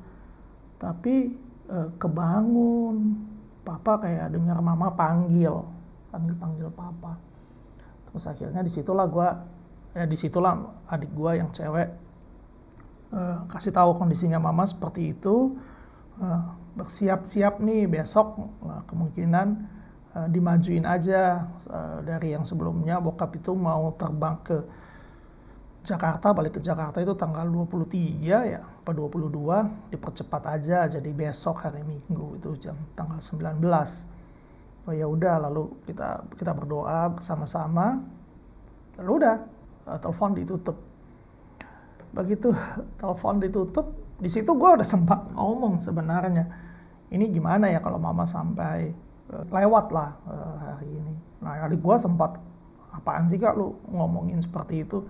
Tapi 0.80 1.16
eh, 1.68 1.90
kebangun 2.00 2.96
papa 3.68 4.00
kayak 4.02 4.32
dengar 4.34 4.58
mama 4.64 4.88
panggil 4.96 5.62
panggil 6.10 6.36
panggil 6.40 6.70
papa. 6.74 7.20
Terus 8.10 8.24
akhirnya 8.26 8.62
di 8.66 8.72
situlah 8.72 9.06
gue 9.06 9.30
ya 9.94 10.06
di 10.06 10.18
situlah 10.18 10.54
adik 10.90 11.12
gue 11.14 11.32
yang 11.38 11.50
cewek 11.54 11.90
eh, 13.14 13.38
kasih 13.50 13.74
tahu 13.74 14.00
kondisinya 14.00 14.40
mama 14.42 14.66
seperti 14.66 15.14
itu 15.14 15.58
eh, 16.22 16.42
bersiap-siap 16.78 17.62
nih 17.62 17.86
besok 17.86 18.40
eh, 18.66 18.82
kemungkinan 18.90 19.48
uh, 20.16 20.28
dimajuin 20.30 20.86
aja 20.86 21.50
uh, 21.70 22.00
dari 22.06 22.34
yang 22.34 22.46
sebelumnya. 22.46 23.02
Bokap 23.02 23.36
itu 23.38 23.54
mau 23.54 23.94
terbang 23.98 24.38
ke 24.46 24.58
Jakarta 25.80 26.36
balik 26.36 26.60
ke 26.60 26.62
Jakarta 26.62 27.00
itu 27.00 27.16
tanggal 27.16 27.48
23 27.48 28.20
ya 28.28 28.62
apa 28.62 28.92
22 28.92 29.96
dipercepat 29.96 30.44
aja 30.60 30.86
jadi 30.92 31.10
besok 31.16 31.64
hari 31.64 31.82
Minggu 31.88 32.36
itu 32.36 32.52
jam 32.60 32.76
tanggal 33.00 33.18
19 33.24 33.64
oh 34.86 34.94
ya 34.94 35.08
udah 35.08 35.50
lalu 35.50 35.72
kita 35.88 36.26
kita 36.36 36.52
berdoa 36.52 37.14
bersama-sama. 37.16 38.02
Lalu 39.00 39.12
udah 39.24 39.36
uh, 39.88 39.98
telepon 39.98 40.36
ditutup. 40.36 40.78
Begitu 42.12 42.52
telepon 43.02 43.40
ditutup 43.40 43.86
di 44.20 44.28
situ 44.28 44.52
gue 44.52 44.70
udah 44.76 44.84
sempat 44.84 45.32
ngomong 45.32 45.80
sebenarnya 45.80 46.44
ini 47.08 47.32
gimana 47.32 47.72
ya 47.72 47.80
kalau 47.80 47.96
mama 47.96 48.28
sampai 48.28 48.92
lewat 49.30 49.86
lah 49.94 50.10
uh, 50.26 50.56
hari 50.74 50.90
ini 50.90 51.14
nah 51.40 51.56
adik 51.66 51.80
gue 51.80 51.96
sempat 52.02 52.36
apaan 52.90 53.30
sih 53.30 53.38
kak 53.38 53.54
lu 53.54 53.78
ngomongin 53.94 54.42
seperti 54.42 54.84
itu 54.84 55.06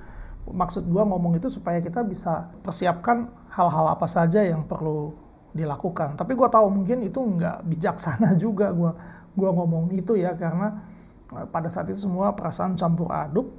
maksud 0.49 0.85
gue 0.88 1.03
ngomong 1.03 1.38
itu 1.38 1.47
supaya 1.51 1.79
kita 1.79 2.01
bisa 2.01 2.49
persiapkan 2.65 3.29
hal-hal 3.53 3.93
apa 3.93 4.07
saja 4.09 4.41
yang 4.41 4.65
perlu 4.65 5.13
dilakukan. 5.53 6.17
Tapi 6.17 6.38
gue 6.38 6.47
tahu 6.49 6.67
mungkin 6.69 7.05
itu 7.05 7.19
nggak 7.19 7.65
bijaksana 7.65 8.38
juga 8.43 8.73
gue 8.73 8.91
gua 9.38 9.49
ngomong 9.55 9.93
itu 9.93 10.17
ya 10.17 10.33
karena 10.35 10.81
eh, 11.33 11.47
pada 11.49 11.69
saat 11.69 11.89
itu 11.89 12.05
semua 12.05 12.33
perasaan 12.33 12.77
campur 12.77 13.09
aduk. 13.13 13.49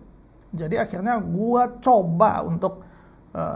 Jadi 0.51 0.79
akhirnya 0.79 1.19
gue 1.23 1.63
coba 1.79 2.43
untuk 2.43 2.91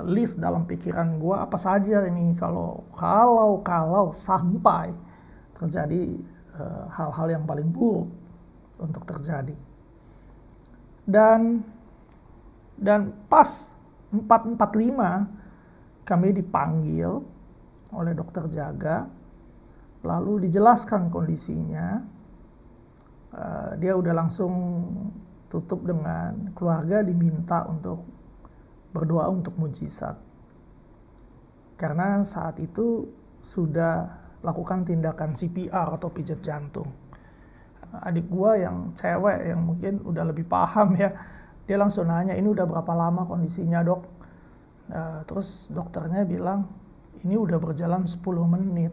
list 0.07 0.39
dalam 0.39 0.63
pikiran 0.71 1.19
gue 1.19 1.35
apa 1.35 1.59
saja 1.59 2.07
ini 2.07 2.39
kalau 2.39 2.87
kalau 2.95 3.59
kalau 3.67 4.15
sampai 4.15 4.95
terjadi 5.59 6.15
eh, 6.15 6.23
hal-hal 6.91 7.27
uh, 7.29 7.33
yang 7.35 7.45
paling 7.45 7.69
buruk 7.71 8.09
untuk 8.79 9.03
terjadi. 9.07 9.55
Dan 11.05 11.61
dan 12.75 13.15
pas 13.31 13.71
445 14.11 16.07
kami 16.07 16.29
dipanggil 16.35 17.23
oleh 17.95 18.13
dokter 18.15 18.47
jaga, 18.51 19.07
lalu 20.03 20.47
dijelaskan 20.49 21.09
kondisinya. 21.11 22.03
Uh, 23.35 23.75
dia 23.83 23.99
udah 23.99 24.15
langsung 24.15 24.55
tutup 25.51 25.83
dengan 25.83 26.55
keluarga 26.55 27.03
diminta 27.03 27.67
untuk 27.67 28.07
berdoa 28.95 29.27
untuk 29.27 29.59
mujizat. 29.59 30.15
Karena 31.75 32.23
saat 32.23 32.63
itu 32.63 33.11
sudah 33.43 34.24
lakukan 34.45 34.85
tindakan 34.85 35.33
CPR 35.33 35.97
atau 35.97 36.13
pijat 36.13 36.45
jantung. 36.45 36.93
Adik 38.05 38.29
gua 38.29 38.61
yang 38.61 38.93
cewek 38.93 39.49
yang 39.49 39.65
mungkin 39.65 40.05
udah 40.05 40.29
lebih 40.29 40.45
paham 40.45 40.95
ya, 41.01 41.11
dia 41.65 41.81
langsung 41.81 42.13
nanya 42.13 42.37
ini 42.37 42.53
udah 42.53 42.69
berapa 42.69 42.93
lama 42.93 43.25
kondisinya 43.25 43.81
dok? 43.81 44.03
Uh, 44.85 45.25
terus 45.25 45.73
dokternya 45.73 46.29
bilang 46.29 46.69
ini 47.25 47.41
udah 47.41 47.57
berjalan 47.57 48.05
10 48.05 48.21
menit. 48.45 48.93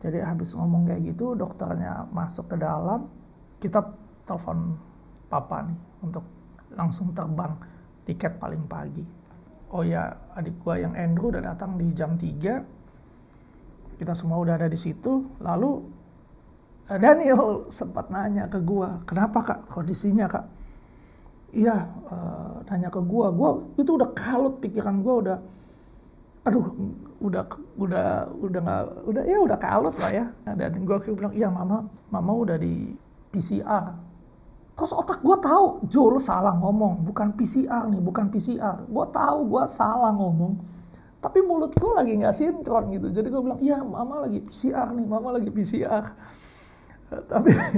Jadi 0.00 0.22
habis 0.24 0.56
ngomong 0.56 0.88
kayak 0.88 1.12
gitu 1.12 1.36
dokternya 1.36 2.08
masuk 2.08 2.48
ke 2.48 2.56
dalam 2.56 3.10
kita 3.60 3.84
telepon 4.24 4.78
papa 5.28 5.66
nih 5.66 5.78
untuk 6.00 6.24
langsung 6.72 7.12
terbang 7.12 7.52
tiket 8.08 8.40
paling 8.40 8.64
pagi. 8.64 9.04
Oh 9.74 9.84
ya 9.84 10.08
adik 10.38 10.56
gua 10.64 10.80
yang 10.80 10.96
Andrew 10.96 11.28
udah 11.28 11.44
datang 11.44 11.76
di 11.76 11.92
jam 11.92 12.16
3 12.16 12.77
kita 13.98 14.14
semua 14.14 14.38
udah 14.38 14.54
ada 14.54 14.70
di 14.70 14.78
situ. 14.78 15.26
Lalu 15.42 15.70
eh, 16.88 16.98
Daniel 17.02 17.66
sempat 17.68 18.08
nanya 18.08 18.46
ke 18.46 18.62
gua 18.62 19.02
kenapa 19.04 19.38
kak? 19.42 19.60
Kondisinya 19.74 20.30
kak? 20.30 20.46
Iya 21.48 21.88
uh, 22.12 22.60
nanya 22.68 22.92
ke 22.92 23.00
gue 23.00 23.26
gue 23.32 23.50
itu 23.80 23.96
udah 23.96 24.12
kalut 24.12 24.60
pikiran 24.60 25.00
gue 25.00 25.14
udah 25.24 25.38
aduh 26.44 26.76
udah 27.24 27.40
udah 27.80 28.28
udah 28.36 28.60
nggak 28.60 28.82
udah 29.08 29.22
ya 29.24 29.38
udah 29.40 29.56
kalut 29.56 29.96
lah 29.96 30.12
ya. 30.12 30.26
Dan 30.44 30.84
gue 30.84 30.96
bilang 31.16 31.32
iya 31.32 31.48
mama 31.48 31.88
mama 32.12 32.32
udah 32.36 32.60
di 32.60 32.92
PCR 33.32 33.96
terus 34.76 34.94
otak 34.94 35.24
gue 35.24 35.36
tahu 35.40 35.88
Jo 35.88 36.12
lu 36.12 36.20
salah 36.20 36.52
ngomong. 36.52 37.08
Bukan 37.08 37.32
PCR 37.32 37.88
nih 37.88 38.00
bukan 38.04 38.28
PCR 38.28 38.84
gue 38.84 39.06
tahu 39.08 39.38
gue 39.48 39.64
salah 39.72 40.12
ngomong 40.12 40.77
tapi 41.18 41.42
mulut 41.42 41.74
gue 41.74 41.92
lagi 41.94 42.14
nggak 42.14 42.34
sinkron 42.34 42.94
gitu. 42.94 43.10
Jadi 43.10 43.26
gue 43.26 43.42
bilang 43.42 43.60
iya 43.62 43.82
mama 43.82 44.22
lagi 44.26 44.38
PCR 44.38 44.94
nih 44.94 45.06
mama 45.06 45.34
lagi 45.34 45.50
PCR 45.50 46.04
tapi 47.08 47.50
uh, 47.56 47.72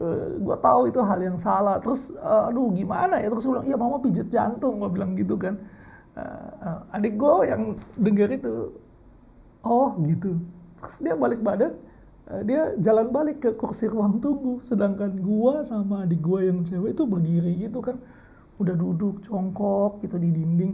eh, 0.04 0.26
gue 0.38 0.56
tahu 0.62 0.80
itu 0.88 1.00
hal 1.02 1.20
yang 1.20 1.38
salah. 1.38 1.82
Terus 1.82 2.14
uh, 2.16 2.48
aduh 2.48 2.70
gimana 2.72 3.18
ya? 3.18 3.28
Terus 3.28 3.44
gue 3.44 3.52
bilang 3.58 3.68
iya 3.68 3.76
mama 3.76 3.96
pijet 4.00 4.28
jantung 4.30 4.78
gue 4.78 4.90
bilang 4.90 5.18
gitu 5.18 5.34
kan. 5.36 5.58
Adik 6.92 7.16
gue 7.16 7.48
yang 7.48 7.62
denger 7.96 8.28
itu 8.36 8.54
oh 9.64 9.96
gitu. 10.04 10.36
Terus 10.80 10.96
dia 11.00 11.14
balik 11.16 11.40
badan 11.40 11.72
dia 12.44 12.72
jalan 12.80 13.08
balik 13.12 13.44
ke 13.44 13.50
kursi 13.56 13.88
ruang 13.88 14.20
tunggu. 14.20 14.60
Sedangkan 14.64 15.12
gue 15.16 15.54
sama 15.64 16.04
adik 16.04 16.20
gue 16.20 16.48
yang 16.48 16.64
cewek 16.64 16.96
itu 16.96 17.04
berdiri 17.08 17.52
gitu 17.68 17.80
kan 17.80 17.96
udah 18.62 18.76
duduk 18.78 19.14
congkok 19.26 20.00
gitu 20.06 20.16
di 20.16 20.30
dinding. 20.30 20.72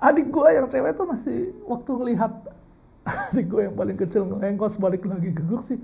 Adik 0.00 0.28
gue 0.28 0.48
yang 0.52 0.66
cewek 0.68 0.92
itu 0.92 1.04
masih 1.04 1.38
waktu 1.64 1.90
ngelihat 1.92 2.32
adik 3.32 3.46
gue 3.48 3.60
yang 3.68 3.76
paling 3.76 3.96
kecil 3.96 4.22
ngelengkos 4.28 4.76
balik 4.76 5.06
lagi 5.06 5.30
ke 5.32 5.42
kursi 5.46 5.78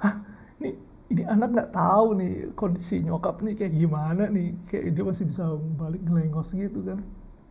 hah 0.00 0.16
ini 0.60 0.76
ini 1.10 1.22
anak 1.26 1.48
nggak 1.50 1.70
tahu 1.74 2.08
nih 2.16 2.32
kondisi 2.54 3.02
nyokap 3.02 3.42
nih 3.42 3.54
kayak 3.58 3.74
gimana 3.74 4.30
nih. 4.30 4.54
Kayak 4.70 4.94
dia 4.94 5.04
masih 5.04 5.24
bisa 5.26 5.44
balik 5.74 6.02
ngelengos 6.06 6.54
gitu 6.54 6.80
kan. 6.86 7.02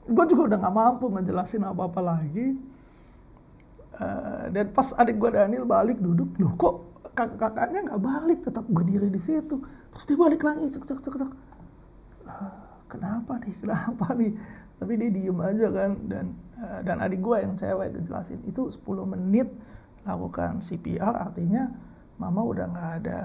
Gue 0.08 0.26
juga 0.32 0.56
udah 0.56 0.58
nggak 0.64 0.76
mampu 0.76 1.06
ngejelasin 1.12 1.68
apa 1.68 1.82
apa 1.86 2.02
lagi. 2.02 2.56
Uh, 4.00 4.48
dan 4.56 4.72
pas 4.72 4.96
adik 4.96 5.20
gue 5.20 5.30
Daniel 5.36 5.68
balik 5.68 6.00
duduk 6.00 6.32
loh 6.40 6.56
kok 6.56 6.76
kakak 7.12 7.36
kakaknya 7.36 7.80
nggak 7.84 8.00
balik? 8.00 8.40
Tetap 8.48 8.64
berdiri 8.72 9.12
di 9.12 9.20
situ. 9.20 9.60
Terus 9.92 10.06
dia 10.08 10.16
balik 10.16 10.40
lagi 10.40 10.72
cek 10.72 10.84
cek 10.88 11.00
cek 11.04 11.16
cek. 11.20 11.32
Uh, 12.24 12.69
kenapa 12.90 13.38
nih 13.40 13.56
kenapa 13.62 14.06
nih 14.18 14.34
tapi 14.80 14.94
dia 14.98 15.10
diem 15.12 15.40
aja 15.40 15.68
kan 15.70 15.92
dan 16.10 16.26
uh, 16.58 16.80
dan 16.84 16.98
adik 17.04 17.22
gue 17.22 17.38
yang 17.40 17.54
cewek 17.54 17.94
ngejelasin 17.94 18.42
itu 18.48 18.68
10 18.68 18.82
menit 19.06 19.48
lakukan 20.08 20.64
CPR 20.64 21.14
artinya 21.30 21.70
mama 22.20 22.42
udah 22.44 22.66
nggak 22.68 22.92
ada 23.04 23.20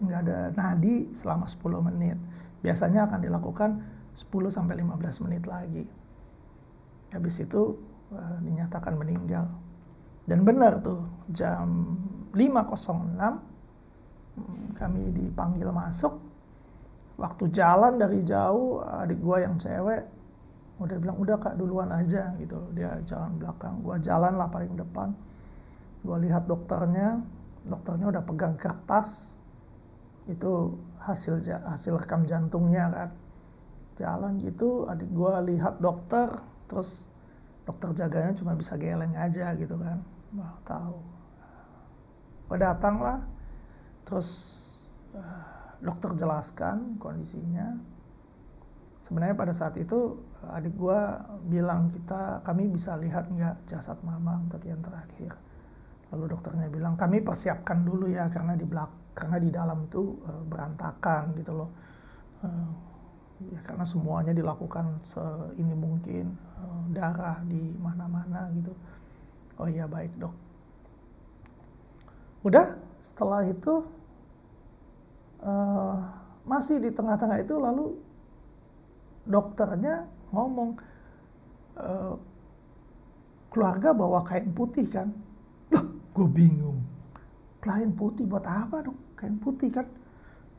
nggak 0.00 0.20
ada 0.26 0.38
nadi 0.56 1.12
selama 1.12 1.44
10 1.44 1.88
menit. 1.92 2.16
Biasanya 2.64 3.08
akan 3.08 3.20
dilakukan 3.20 3.70
10 4.16 4.48
sampai 4.48 4.80
15 4.80 5.24
menit 5.28 5.44
lagi. 5.44 5.84
Habis 7.12 7.44
itu 7.44 7.76
uh, 8.12 8.38
dinyatakan 8.40 8.96
meninggal. 8.96 9.48
Dan 10.24 10.44
benar 10.44 10.80
tuh 10.80 11.04
jam 11.32 11.96
5.06 12.32 13.20
hmm, 14.36 14.66
kami 14.76 15.02
dipanggil 15.12 15.68
masuk. 15.68 16.19
Waktu 17.20 17.52
jalan 17.52 18.00
dari 18.00 18.24
jauh 18.24 18.80
adik 18.80 19.20
gua 19.20 19.44
yang 19.44 19.60
cewek 19.60 20.08
udah 20.80 20.96
bilang 20.96 21.20
udah 21.20 21.36
kak 21.36 21.60
duluan 21.60 21.92
aja 21.92 22.32
gitu. 22.40 22.56
Dia 22.72 22.96
jalan 23.04 23.36
belakang 23.36 23.84
gua 23.84 24.00
jalan 24.00 24.40
lah 24.40 24.48
paling 24.48 24.72
depan. 24.72 25.12
Gua 26.00 26.16
lihat 26.16 26.48
dokternya 26.48 27.20
dokternya 27.68 28.08
udah 28.08 28.22
pegang 28.24 28.56
kertas. 28.56 29.36
Itu 30.24 30.80
hasil 31.02 31.44
hasil 31.44 32.00
rekam 32.00 32.24
jantungnya 32.24 32.88
kan. 32.88 33.10
Jalan 34.00 34.40
gitu 34.40 34.88
adik 34.88 35.12
gue 35.12 35.32
lihat 35.52 35.76
dokter 35.76 36.40
terus 36.72 37.04
dokter 37.68 37.92
jaganya 37.92 38.32
cuma 38.32 38.56
bisa 38.56 38.80
geleng 38.80 39.12
aja 39.12 39.52
gitu 39.60 39.76
kan. 39.76 40.00
Mau 40.32 40.56
tahu. 40.64 40.96
Gue 42.48 42.58
datang 42.58 42.96
lah 43.04 43.20
terus 44.08 44.62
uh, 45.12 45.59
dokter 45.80 46.12
jelaskan 46.16 47.00
kondisinya 47.00 47.76
sebenarnya 49.00 49.36
pada 49.36 49.52
saat 49.56 49.80
itu 49.80 50.20
adik 50.52 50.76
gue 50.76 51.00
bilang 51.48 51.88
kita 51.88 52.44
kami 52.44 52.68
bisa 52.68 52.96
lihat 53.00 53.32
nggak 53.32 53.64
jasad 53.68 53.96
mama 54.04 54.40
untuk 54.44 54.60
yang 54.64 54.80
terakhir 54.84 55.32
Lalu 56.10 56.24
dokternya 56.34 56.66
bilang 56.66 56.98
kami 56.98 57.22
persiapkan 57.22 57.86
dulu 57.86 58.10
ya 58.10 58.26
karena 58.26 58.58
di 58.58 58.66
belak 58.66 59.14
karena 59.14 59.38
di 59.38 59.50
dalam 59.50 59.86
tuh 59.86 60.18
uh, 60.26 60.42
berantakan 60.42 61.38
gitu 61.38 61.52
loh. 61.54 61.70
Uh, 62.42 62.70
ya 63.40 63.60
karena 63.64 63.84
semuanya 63.86 64.32
dilakukan 64.36 65.00
ini 65.56 65.72
mungkin 65.72 66.34
uh, 66.58 66.82
darah 66.90 67.38
di 67.46 67.62
mana-mana 67.78 68.50
gitu. 68.58 68.74
Oh 69.62 69.70
iya 69.70 69.86
baik 69.86 70.10
dok. 70.18 70.34
Udah 72.42 72.74
setelah 72.98 73.46
itu 73.46 73.86
uh, 75.44 75.96
masih 76.44 76.80
di 76.80 76.90
tengah-tengah 76.92 77.38
itu 77.42 77.54
lalu 77.56 77.96
dokternya 79.28 80.08
ngomong 80.32 80.78
uh, 81.76 82.14
keluarga 83.50 83.92
bawa 83.92 84.24
kain 84.24 84.50
putih 84.54 84.86
kan 84.88 85.10
Gue 86.10 86.26
bingung. 86.26 86.82
Kain 87.62 87.94
putih 87.94 88.26
buat 88.26 88.42
apa 88.42 88.82
dong? 88.82 88.98
Kain 89.14 89.38
putih 89.38 89.70
kan. 89.70 89.86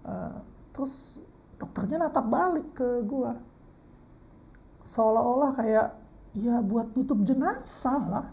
uh, 0.07 0.39
terus 0.71 1.19
dokternya 1.61 2.01
natap 2.01 2.25
balik 2.25 2.65
ke 2.73 3.05
gue 3.05 3.31
seolah-olah 4.81 5.51
kayak 5.53 5.87
ya 6.33 6.57
buat 6.63 6.89
tutup 6.95 7.21
jenazah 7.21 8.01
lah 8.01 8.25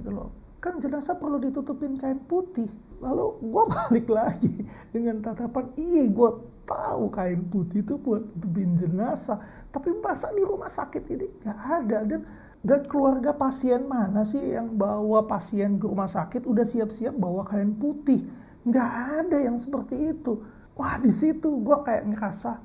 gitu 0.00 0.16
loh 0.16 0.32
kan 0.64 0.80
jenazah 0.80 1.18
perlu 1.18 1.36
ditutupin 1.36 1.98
kain 2.00 2.16
putih 2.24 2.70
lalu 3.00 3.26
gue 3.40 3.64
balik 3.74 4.06
lagi 4.12 4.54
dengan 4.92 5.24
tatapan 5.24 5.72
iya 5.80 6.04
gue 6.06 6.30
tahu 6.68 7.10
kain 7.10 7.42
putih 7.50 7.82
itu 7.82 7.98
buat 7.98 8.22
tutupin 8.36 8.78
jenazah 8.78 9.40
tapi 9.74 9.90
masa 9.98 10.30
di 10.30 10.44
rumah 10.46 10.70
sakit 10.70 11.02
ini 11.10 11.26
nggak 11.42 11.60
ada 11.82 11.98
dan 12.06 12.22
dan 12.60 12.84
keluarga 12.84 13.32
pasien 13.32 13.88
mana 13.88 14.20
sih 14.20 14.52
yang 14.52 14.76
bawa 14.76 15.24
pasien 15.24 15.80
ke 15.80 15.88
rumah 15.88 16.08
sakit 16.08 16.44
udah 16.44 16.64
siap-siap 16.68 17.16
bawa 17.16 17.48
kain 17.48 17.72
putih? 17.72 18.28
Nggak 18.68 18.90
ada 19.24 19.38
yang 19.40 19.56
seperti 19.56 20.12
itu. 20.12 20.44
Wah 20.76 21.00
di 21.00 21.08
situ 21.08 21.48
gue 21.64 21.76
kayak 21.80 22.04
ngerasa 22.12 22.60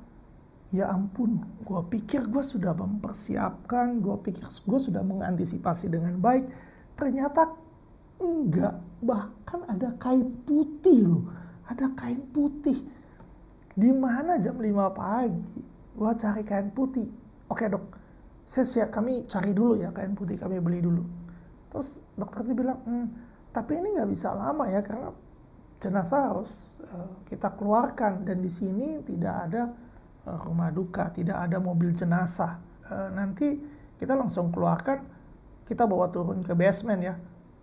ya 0.74 0.92
ampun 0.92 1.40
gue 1.64 1.80
pikir 1.88 2.28
gue 2.28 2.44
sudah 2.44 2.76
mempersiapkan 2.76 4.02
gue 4.02 4.16
pikir 4.20 4.44
gue 4.44 4.80
sudah 4.80 5.00
mengantisipasi 5.00 5.88
dengan 5.88 6.20
baik. 6.20 6.44
Ternyata 7.00 7.56
enggak 8.20 8.74
bahkan 9.02 9.60
ada 9.68 9.92
kain 10.00 10.28
putih 10.44 11.04
loh. 11.04 11.24
Ada 11.66 11.90
kain 11.98 12.22
putih. 12.30 12.78
Di 13.76 13.90
mana 13.92 14.40
jam 14.40 14.56
5 14.56 14.72
pagi? 14.96 15.60
Gue 15.96 16.12
cari 16.16 16.42
kain 16.46 16.70
putih. 16.72 17.06
Oke 17.50 17.68
dok. 17.68 17.84
Saya 18.46 18.64
siap. 18.64 18.88
Kami 18.94 19.26
cari 19.28 19.52
dulu 19.52 19.76
ya 19.76 19.92
kain 19.92 20.16
putih. 20.16 20.38
Kami 20.40 20.56
beli 20.62 20.80
dulu. 20.80 21.02
Terus 21.70 22.00
dokter 22.16 22.40
bilang 22.46 22.80
hmm, 22.86 23.06
tapi 23.52 23.76
ini 23.76 23.98
nggak 23.98 24.08
bisa 24.08 24.32
lama 24.32 24.64
ya 24.70 24.80
karena 24.80 25.12
jenazah 25.82 26.22
harus 26.32 26.52
uh, 26.88 27.20
kita 27.28 27.52
keluarkan. 27.58 28.24
Dan 28.24 28.40
di 28.40 28.48
sini 28.48 29.02
tidak 29.04 29.34
ada 29.50 29.62
uh, 30.24 30.38
rumah 30.46 30.72
duka 30.72 31.12
tidak 31.12 31.36
ada 31.50 31.58
mobil 31.60 31.92
jenazah. 31.92 32.56
Uh, 32.86 33.10
nanti 33.12 33.58
kita 33.98 34.14
langsung 34.14 34.54
keluarkan 34.54 35.02
kita 35.66 35.82
bawa 35.82 36.08
turun 36.14 36.46
ke 36.46 36.54
basement 36.54 37.02
ya. 37.02 37.14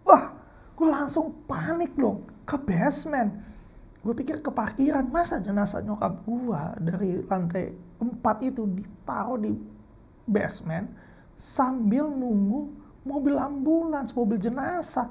Wah 0.03 0.42
gue 0.73 0.87
langsung 0.89 1.33
panik 1.45 1.93
loh 1.95 2.25
ke 2.43 2.57
basement. 2.57 3.31
Gue 4.03 4.13
pikir 4.17 4.43
ke 4.43 4.51
parkiran 4.51 5.07
masa 5.07 5.39
jenazah 5.39 5.79
nyokap 5.79 6.27
gue 6.27 6.61
dari 6.83 7.09
lantai 7.23 7.71
empat 8.03 8.37
itu 8.43 8.67
ditaruh 8.67 9.39
di 9.39 9.55
basement 10.27 10.91
sambil 11.39 12.11
nunggu 12.11 12.67
mobil 13.07 13.35
ambulans 13.39 14.11
mobil 14.11 14.35
jenazah. 14.39 15.07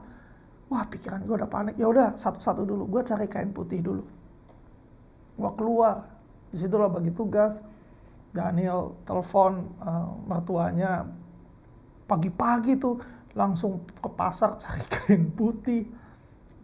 Wah 0.69 0.85
pikiran 0.89 1.25
gue 1.25 1.37
udah 1.37 1.49
panik. 1.49 1.75
Ya 1.77 1.89
udah 1.89 2.17
satu-satu 2.17 2.65
dulu. 2.65 2.89
Gue 2.89 3.03
cari 3.05 3.29
kain 3.29 3.53
putih 3.53 3.81
dulu. 3.85 4.05
Gue 5.37 5.51
keluar. 5.57 6.09
Di 6.53 6.61
situlah 6.61 6.89
bagi 6.89 7.13
tugas. 7.13 7.61
Daniel 8.33 8.97
telepon 9.05 9.69
uh, 9.85 10.09
mertuanya 10.25 11.05
pagi-pagi 12.09 12.81
tuh 12.81 12.97
langsung 13.33 13.85
ke 13.89 14.09
pasar 14.13 14.57
cari 14.61 14.85
kain 14.93 15.33
putih 15.33 15.89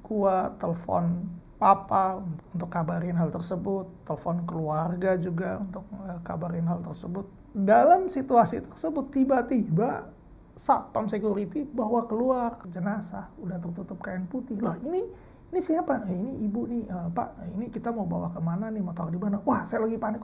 gue 0.09 0.37
telepon 0.57 1.29
papa 1.59 2.23
untuk 2.55 2.71
kabarin 2.71 3.19
hal 3.19 3.35
tersebut, 3.35 3.91
telepon 4.07 4.47
keluarga 4.47 5.19
juga 5.19 5.59
untuk 5.59 5.85
uh, 5.99 6.23
kabarin 6.23 6.65
hal 6.65 6.81
tersebut. 6.87 7.27
Dalam 7.53 8.07
situasi 8.07 8.63
tersebut 8.63 9.11
tiba-tiba 9.11 10.07
satpam 10.55 11.11
security 11.11 11.67
bawa 11.67 12.07
keluar 12.07 12.63
jenazah 12.71 13.27
udah 13.43 13.59
tertutup 13.59 13.99
kain 13.99 14.25
putih. 14.31 14.55
Loh 14.63 14.79
ini 14.87 15.03
ini 15.51 15.61
siapa? 15.61 16.07
Eh, 16.07 16.15
ini 16.15 16.47
ibu 16.47 16.71
nih 16.71 16.83
uh, 16.89 17.11
pak. 17.11 17.29
Ini 17.59 17.67
kita 17.75 17.91
mau 17.91 18.07
bawa 18.07 18.31
ke 18.31 18.39
mana 18.39 18.71
nih? 18.71 18.81
Mau 18.81 18.95
taruh 18.95 19.11
di 19.11 19.19
mana? 19.19 19.43
Wah 19.43 19.67
saya 19.67 19.83
lagi 19.83 19.99
panik. 19.99 20.23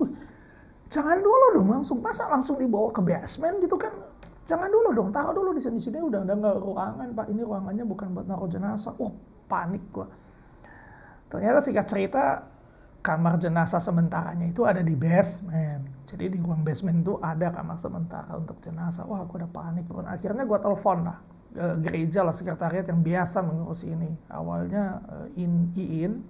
Jangan 0.86 1.18
dulu 1.18 1.46
dong 1.58 1.68
langsung 1.74 1.98
masa 1.98 2.30
langsung 2.30 2.54
dibawa 2.62 2.94
ke 2.94 3.02
basement 3.02 3.58
gitu 3.58 3.74
kan? 3.74 3.90
Jangan 4.44 4.68
dulu 4.68 4.88
dong 4.92 5.08
taruh 5.08 5.32
dulu 5.32 5.56
di 5.56 5.62
sini 5.62 5.80
sini 5.80 5.98
udah 6.04 6.20
ada 6.24 6.34
nggak 6.36 6.56
ruangan 6.60 7.08
pak. 7.16 7.26
Ini 7.32 7.42
ruangannya 7.44 7.84
bukan 7.88 8.06
buat 8.12 8.26
naruh 8.28 8.50
jenazah. 8.50 8.92
Wah 9.00 9.12
panik 9.48 9.84
gua 9.92 10.08
Ternyata 11.34 11.58
singkat 11.58 11.86
cerita 11.90 12.46
kamar 13.04 13.36
jenazah 13.36 13.82
sementaranya 13.82 14.48
itu 14.48 14.62
ada 14.64 14.80
di 14.80 14.94
basement. 14.96 16.08
Jadi 16.08 16.30
di 16.30 16.38
ruang 16.38 16.62
basement 16.62 17.02
itu 17.02 17.18
ada 17.18 17.50
kamar 17.50 17.76
sementara 17.76 18.32
untuk 18.38 18.62
jenazah. 18.62 19.02
Wah, 19.04 19.26
gue 19.26 19.42
udah 19.42 19.50
panik. 19.50 19.84
Dan 19.90 20.06
akhirnya 20.06 20.46
gue 20.46 20.58
telepon 20.62 20.98
lah 21.04 21.18
gereja 21.54 22.26
lah 22.26 22.34
sekretariat 22.34 22.86
yang 22.86 23.02
biasa 23.02 23.42
mengurus 23.42 23.82
ini. 23.82 24.14
Awalnya 24.30 25.02
uh, 25.06 25.28
in 25.38 25.74
iin, 25.74 26.22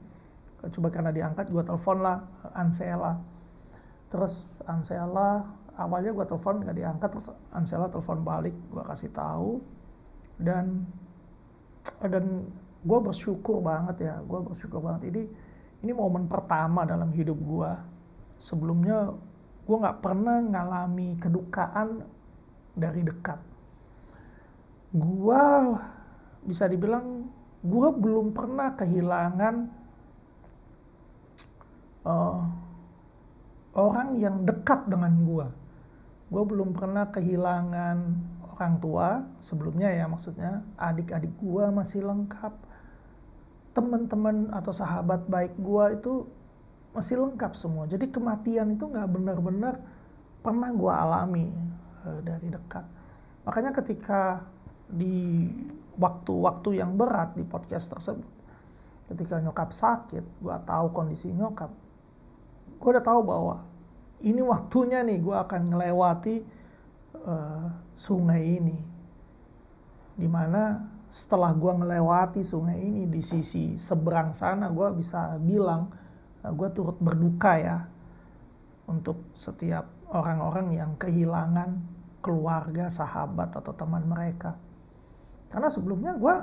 coba 0.72 0.88
karena 0.88 1.12
diangkat 1.12 1.53
gue 1.53 1.62
telepon 1.64 2.00
lah 2.00 2.24
Ansela. 2.57 3.20
Terus 4.09 4.61
Ansela 4.64 5.44
awalnya 5.75 6.15
gue 6.15 6.27
telepon 6.27 6.63
nggak 6.63 6.77
diangkat 6.79 7.09
terus 7.11 7.29
Ansela 7.51 7.91
telepon 7.91 8.23
balik 8.23 8.55
gue 8.71 8.83
kasih 8.83 9.11
tahu. 9.11 9.63
Dan 10.39 10.87
dan 12.01 12.49
gue 12.85 12.99
bersyukur 13.01 13.61
banget 13.61 14.09
ya 14.11 14.15
gue 14.23 14.41
bersyukur 14.41 14.83
banget. 14.83 15.11
Ini 15.15 15.23
ini 15.85 15.93
momen 15.93 16.27
pertama 16.31 16.87
dalam 16.89 17.13
hidup 17.13 17.37
gue 17.37 17.71
sebelumnya 18.41 19.13
gue 19.65 19.77
nggak 19.77 20.01
pernah 20.05 20.41
ngalami 20.41 21.17
kedukaan 21.19 22.05
dari 22.75 23.03
dekat. 23.05 23.41
Gue 24.95 25.43
bisa 26.45 26.69
dibilang 26.69 27.27
gue 27.65 27.89
belum 27.97 28.37
pernah 28.37 28.77
kehilangan 28.77 29.55
uh, 32.05 32.41
orang 33.75 34.09
yang 34.21 34.45
dekat 34.45 34.85
dengan 34.87 35.13
gue 35.25 35.47
gue 36.35 36.42
belum 36.42 36.75
pernah 36.75 37.07
kehilangan 37.14 37.99
orang 38.59 38.75
tua 38.83 39.23
sebelumnya 39.47 39.87
ya 39.94 40.11
maksudnya 40.11 40.66
adik-adik 40.75 41.31
gue 41.38 41.64
masih 41.70 42.03
lengkap 42.03 42.55
teman-teman 43.75 44.51
atau 44.51 44.75
sahabat 44.75 45.27
baik 45.31 45.55
gue 45.59 45.85
itu 45.94 46.12
masih 46.94 47.18
lengkap 47.18 47.59
semua. 47.59 47.90
Jadi 47.90 48.07
kematian 48.07 48.79
itu 48.79 48.87
nggak 48.87 49.11
benar-benar 49.11 49.83
pernah 50.47 50.70
gue 50.70 50.92
alami 50.94 51.51
uh, 52.07 52.23
dari 52.23 52.47
dekat. 52.55 52.87
Makanya 53.42 53.75
ketika 53.75 54.47
di 54.87 55.51
waktu-waktu 55.99 56.79
yang 56.79 56.94
berat 56.94 57.35
di 57.35 57.42
podcast 57.42 57.90
tersebut, 57.90 58.31
ketika 59.11 59.42
nyokap 59.42 59.75
sakit, 59.75 60.23
gue 60.23 60.57
tahu 60.62 60.87
kondisi 60.94 61.35
nyokap, 61.35 61.75
gue 62.79 62.88
udah 62.94 63.05
tahu 63.05 63.20
bahwa 63.27 63.66
ini 64.25 64.41
waktunya 64.41 65.05
nih 65.05 65.21
gue 65.21 65.37
akan 65.37 65.63
melewati 65.69 66.41
uh, 67.25 67.69
sungai 67.93 68.43
ini, 68.59 68.77
di 70.17 70.29
mana 70.29 70.81
setelah 71.15 71.55
gue 71.55 71.73
melewati 71.73 72.43
sungai 72.43 72.81
ini 72.81 73.07
di 73.07 73.23
sisi 73.23 73.79
seberang 73.79 74.35
sana 74.35 74.67
gue 74.67 74.89
bisa 74.99 75.39
bilang 75.39 75.87
eh, 76.43 76.51
gue 76.51 76.69
turut 76.75 76.99
berduka 76.99 77.55
ya 77.55 77.79
untuk 78.91 79.31
setiap 79.39 79.87
orang-orang 80.11 80.75
yang 80.75 80.93
kehilangan 80.99 81.79
keluarga, 82.19 82.91
sahabat 82.91 83.53
atau 83.55 83.71
teman 83.77 84.03
mereka. 84.09 84.59
Karena 85.53 85.71
sebelumnya 85.71 86.19
gue 86.19 86.35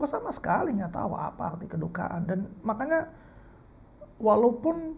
gue 0.00 0.08
sama 0.08 0.32
sekali 0.32 0.76
nggak 0.76 0.96
tahu 0.96 1.12
apa 1.12 1.54
arti 1.54 1.68
kedukaan 1.68 2.24
dan 2.24 2.48
makanya 2.64 3.08
walaupun 4.16 4.96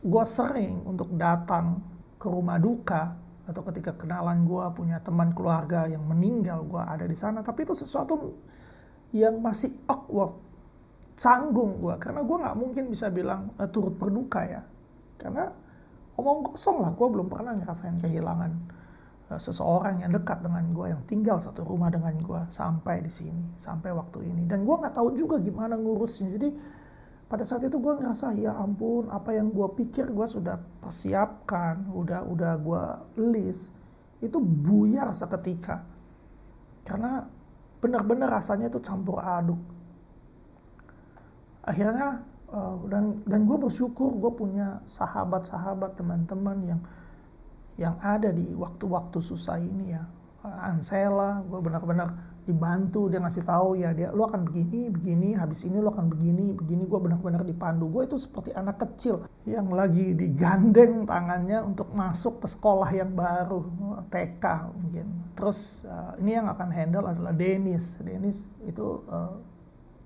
gue 0.00 0.24
sering 0.24 0.80
untuk 0.88 1.12
datang 1.20 1.80
ke 2.16 2.26
rumah 2.28 2.56
duka 2.56 3.12
atau 3.44 3.60
ketika 3.66 3.96
kenalan 3.98 4.46
gue 4.46 4.64
punya 4.72 5.02
teman 5.02 5.34
keluarga 5.34 5.84
yang 5.90 6.06
meninggal 6.06 6.64
gue 6.64 6.80
ada 6.80 7.04
di 7.04 7.16
sana. 7.16 7.44
Tapi 7.44 7.66
itu 7.66 7.74
sesuatu 7.76 8.16
yang 9.10 9.42
masih 9.42 9.74
awkward 9.90 10.38
canggung 11.20 11.84
gue 11.84 11.94
karena 12.00 12.24
gue 12.24 12.36
nggak 12.40 12.56
mungkin 12.56 12.84
bisa 12.88 13.12
bilang 13.12 13.52
uh, 13.60 13.68
turut 13.68 13.92
berduka 13.98 14.40
ya. 14.46 14.62
Karena 15.20 15.52
omong 16.16 16.54
kosong 16.54 16.80
lah 16.80 16.92
gue 16.96 17.08
belum 17.10 17.28
pernah 17.28 17.52
ngerasain 17.58 18.00
kehilangan 18.00 18.52
uh, 19.34 19.40
seseorang 19.40 20.00
yang 20.00 20.16
dekat 20.16 20.40
dengan 20.40 20.64
gue 20.72 20.86
yang 20.96 21.02
tinggal 21.04 21.36
satu 21.36 21.60
rumah 21.66 21.92
dengan 21.92 22.16
gue 22.16 22.40
sampai 22.48 23.04
di 23.04 23.12
sini 23.12 23.44
sampai 23.60 23.92
waktu 23.92 24.24
ini. 24.24 24.48
Dan 24.48 24.64
gue 24.64 24.76
nggak 24.80 24.96
tahu 24.96 25.12
juga 25.12 25.36
gimana 25.42 25.76
ngurusnya. 25.76 26.30
Jadi 26.40 26.48
pada 27.30 27.46
saat 27.46 27.62
itu 27.62 27.78
gue 27.78 27.94
ngerasa 27.94 28.34
ya 28.34 28.58
ampun 28.58 29.06
apa 29.06 29.30
yang 29.30 29.54
gue 29.54 29.68
pikir 29.78 30.10
gue 30.10 30.26
sudah 30.26 30.58
persiapkan 30.82 31.86
udah 31.94 32.26
udah 32.26 32.52
gue 32.58 32.82
list 33.30 33.70
itu 34.18 34.36
buyar 34.42 35.14
seketika. 35.14 35.86
Karena 36.82 37.22
benar-benar 37.78 38.34
rasanya 38.34 38.66
itu 38.66 38.82
campur 38.82 39.22
aduk. 39.22 39.62
Akhirnya 41.62 42.18
uh, 42.50 42.76
dan 42.90 43.22
dan 43.24 43.46
gue 43.46 43.56
bersyukur 43.62 44.10
gue 44.10 44.32
punya 44.34 44.82
sahabat-sahabat 44.84 45.96
teman-teman 45.96 46.58
yang 46.66 46.80
yang 47.78 47.96
ada 48.02 48.34
di 48.34 48.44
waktu-waktu 48.58 49.18
susah 49.22 49.56
ini 49.56 49.94
ya 49.94 50.02
Ansela 50.40 51.44
gue 51.44 51.60
benar-benar 51.60 52.16
dibantu 52.48 53.12
dia 53.12 53.20
ngasih 53.20 53.44
tahu 53.44 53.76
ya 53.76 53.92
dia 53.92 54.08
lu 54.10 54.24
akan 54.24 54.48
begini 54.48 54.88
begini 54.88 55.36
habis 55.36 55.62
ini 55.68 55.76
lu 55.76 55.92
akan 55.92 56.08
begini 56.08 56.56
begini. 56.56 56.88
Gue 56.88 57.00
benar-benar 57.00 57.44
dipandu. 57.44 57.92
Gue 57.92 58.08
itu 58.08 58.16
seperti 58.16 58.56
anak 58.56 58.80
kecil 58.80 59.28
yang 59.44 59.68
lagi 59.68 60.16
digandeng 60.16 61.04
tangannya 61.04 61.60
untuk 61.60 61.92
masuk 61.92 62.40
ke 62.40 62.48
sekolah 62.48 62.88
yang 62.90 63.12
baru 63.12 63.60
TK 64.08 64.44
mungkin. 64.72 65.06
Terus 65.36 65.84
uh, 65.84 66.16
ini 66.20 66.40
yang 66.40 66.48
akan 66.48 66.68
handle 66.72 67.06
adalah 67.06 67.32
Dennis. 67.36 68.00
Dennis 68.00 68.48
itu 68.64 69.04
uh, 69.12 69.36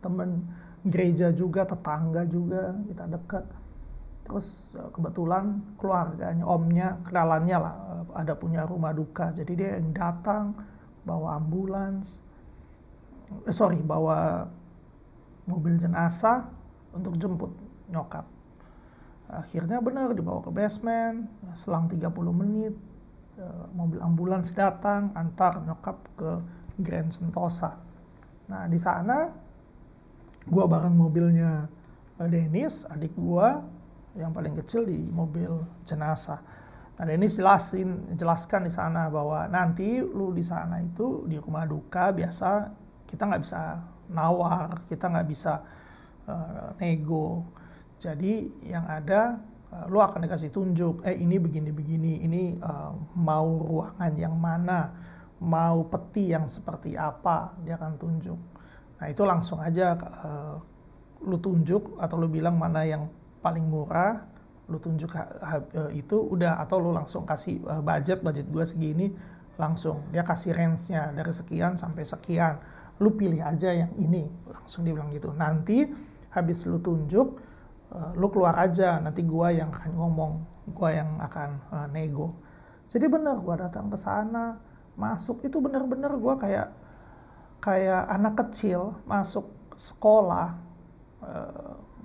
temen 0.03 0.44
gereja 0.85 1.33
juga 1.33 1.64
tetangga 1.64 2.29
juga 2.29 2.77
kita 2.85 3.05
dekat 3.09 3.44
terus 4.24 4.72
uh, 4.76 4.88
kebetulan 4.90 5.60
keluarganya 5.76 6.44
omnya 6.48 6.96
kenalannya 7.04 7.58
lah 7.60 7.74
uh, 7.76 8.04
ada 8.16 8.32
punya 8.34 8.64
rumah 8.64 8.96
duka. 8.96 9.30
Jadi 9.37 9.52
dia 9.54 9.76
yang 9.76 9.92
datang 9.92 10.56
bawa 11.04 11.37
ambulans 11.37 12.18
eh, 13.44 13.54
sorry 13.54 13.78
bawa 13.80 14.48
mobil 15.44 15.76
jenazah 15.76 16.48
untuk 16.96 17.20
jemput 17.20 17.52
nyokap. 17.92 18.24
Akhirnya 19.28 19.80
benar 19.80 20.12
dibawa 20.12 20.40
ke 20.44 20.52
basement 20.52 21.28
selang 21.56 21.88
30 21.88 22.08
menit 22.32 22.74
eh, 23.37 23.64
mobil 23.76 24.00
ambulans 24.00 24.48
datang 24.52 25.12
antar 25.12 25.60
nyokap 25.64 25.96
ke 26.16 26.30
Grand 26.80 27.12
Sentosa. 27.12 27.76
Nah 28.48 28.68
di 28.68 28.76
sana 28.80 29.28
gua 30.48 30.64
bareng 30.68 30.96
mobilnya 30.96 31.68
eh, 32.20 32.28
Dennis 32.28 32.88
adik 32.88 33.12
gua 33.16 33.60
yang 34.14 34.31
paling 34.31 34.55
kecil 34.55 34.87
di 34.87 34.98
mobil 35.11 35.50
jenazah 35.83 36.38
Nah, 36.94 37.05
Dennis 37.11 37.35
jelasin, 37.35 38.14
jelaskan 38.14 38.70
di 38.70 38.72
sana 38.72 39.11
bahwa 39.11 39.50
nanti 39.50 39.98
lu 39.98 40.31
di 40.31 40.46
sana 40.46 40.79
itu 40.79 41.27
di 41.27 41.35
rumah 41.42 41.66
duka 41.66 42.14
biasa 42.14 42.70
kita 43.11 43.27
nggak 43.27 43.42
bisa 43.42 43.83
nawar, 44.14 44.87
kita 44.87 45.11
nggak 45.11 45.27
bisa 45.27 45.59
uh, 46.31 46.70
nego. 46.79 47.50
Jadi 47.98 48.46
yang 48.62 48.87
ada 48.87 49.42
uh, 49.74 49.90
lu 49.90 49.98
akan 49.98 50.22
dikasih 50.22 50.55
tunjuk, 50.55 51.03
eh 51.03 51.18
ini 51.18 51.35
begini-begini, 51.42 52.22
ini 52.22 52.42
uh, 52.62 52.94
mau 53.18 53.59
ruangan 53.59 54.14
yang 54.14 54.38
mana, 54.38 54.94
mau 55.42 55.83
peti 55.90 56.31
yang 56.31 56.46
seperti 56.46 56.94
apa, 56.94 57.59
dia 57.66 57.74
akan 57.74 57.98
tunjuk. 57.98 58.38
Nah 59.03 59.07
itu 59.11 59.22
langsung 59.27 59.59
aja 59.59 59.98
uh, 59.98 60.62
lu 61.27 61.42
tunjuk 61.42 61.98
atau 61.98 62.22
lu 62.22 62.31
bilang 62.31 62.55
mana 62.55 62.87
yang 62.87 63.11
paling 63.44 63.68
murah, 63.68 64.24
lu 64.72 64.80
tunjuk 64.80 65.12
uh, 65.12 65.92
itu 65.92 66.16
udah 66.16 66.57
atau 66.64 66.80
lu 66.80 66.96
langsung 66.96 67.28
kasih 67.28 67.61
uh, 67.68 67.85
budget 67.85 68.24
budget 68.24 68.48
gue 68.48 68.64
segini 68.64 69.07
langsung. 69.61 70.09
Dia 70.09 70.24
kasih 70.24 70.57
range-nya 70.57 71.12
dari 71.12 71.28
sekian 71.28 71.76
sampai 71.76 72.09
sekian. 72.09 72.57
Lu 73.04 73.12
pilih 73.12 73.44
aja 73.44 73.68
yang 73.68 73.92
ini 74.00 74.24
langsung 74.48 74.88
dia 74.88 74.96
bilang 74.96 75.12
gitu. 75.12 75.28
Nanti 75.37 75.85
habis 76.33 76.64
lu 76.64 76.80
tunjuk 76.80 77.37
uh, 77.92 78.16
lu 78.16 78.33
keluar 78.33 78.57
aja. 78.57 78.96
Nanti 79.04 79.20
gua 79.20 79.52
yang 79.52 79.68
akan 79.68 79.92
ngomong 79.92 80.33
gua 80.72 80.90
yang 80.96 81.20
akan 81.20 81.61
nego. 81.92 82.33
Jadi 82.88 83.04
bener 83.04 83.37
gua 83.44 83.61
datang 83.61 83.92
ke 83.92 84.00
sana 84.00 84.57
masuk 84.96 85.44
itu 85.44 85.61
bener-bener 85.61 86.14
gua 86.16 86.38
kayak 86.38 86.70
kayak 87.61 88.07
anak 88.09 88.35
kecil 88.38 88.94
masuk 89.04 89.50
sekolah 89.74 90.54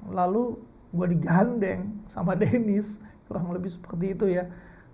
lalu 0.10 0.58
gue 0.89 1.08
digandeng 1.17 2.06
sama 2.10 2.34
Dennis 2.39 2.97
kurang 3.30 3.54
lebih 3.54 3.69
seperti 3.69 4.17
itu 4.17 4.25
ya. 4.30 4.49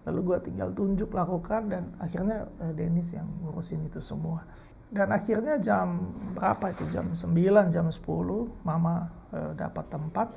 Lalu 0.05 0.19
gue 0.21 0.37
tinggal 0.51 0.69
tunjuk 0.75 1.09
lakukan 1.15 1.71
dan 1.71 1.83
akhirnya 1.97 2.45
uh, 2.61 2.73
Dennis 2.75 3.15
yang 3.15 3.25
ngurusin 3.41 3.87
itu 3.89 4.03
semua. 4.03 4.45
Dan 4.91 5.09
akhirnya 5.09 5.57
jam 5.57 6.13
berapa 6.37 6.69
itu? 6.69 6.85
Jam 6.93 7.09
9 7.17 7.73
jam 7.73 7.85
10 7.89 8.05
mama 8.61 9.09
uh, 9.33 9.51
dapat 9.57 9.85
tempat. 9.89 10.27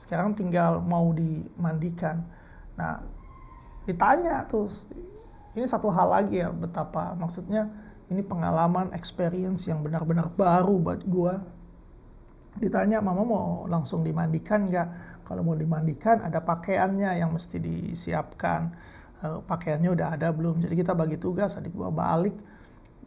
Sekarang 0.00 0.32
tinggal 0.32 0.80
mau 0.80 1.12
dimandikan. 1.12 2.24
Nah 2.78 3.04
ditanya 3.84 4.46
tuh 4.48 4.70
ini 5.52 5.66
satu 5.68 5.92
hal 5.92 6.08
lagi 6.08 6.40
ya 6.40 6.48
betapa 6.48 7.12
maksudnya 7.18 7.68
ini 8.08 8.22
pengalaman 8.22 8.92
experience 8.94 9.66
yang 9.66 9.82
benar-benar 9.82 10.30
baru 10.32 10.76
buat 10.78 11.02
gue 11.04 11.34
ditanya 12.60 13.00
mama 13.00 13.22
mau 13.24 13.48
langsung 13.64 14.04
dimandikan 14.04 14.68
nggak? 14.68 14.88
Kalau 15.24 15.40
mau 15.46 15.56
dimandikan 15.56 16.20
ada 16.20 16.42
pakaiannya 16.44 17.16
yang 17.16 17.32
mesti 17.32 17.56
disiapkan. 17.56 18.68
Uh, 19.22 19.38
pakaiannya 19.46 19.90
udah 19.94 20.18
ada 20.18 20.28
belum? 20.34 20.60
Jadi 20.60 20.74
kita 20.82 20.92
bagi 20.92 21.16
tugas 21.16 21.54
adik 21.54 21.72
gua 21.72 21.88
balik 21.88 22.34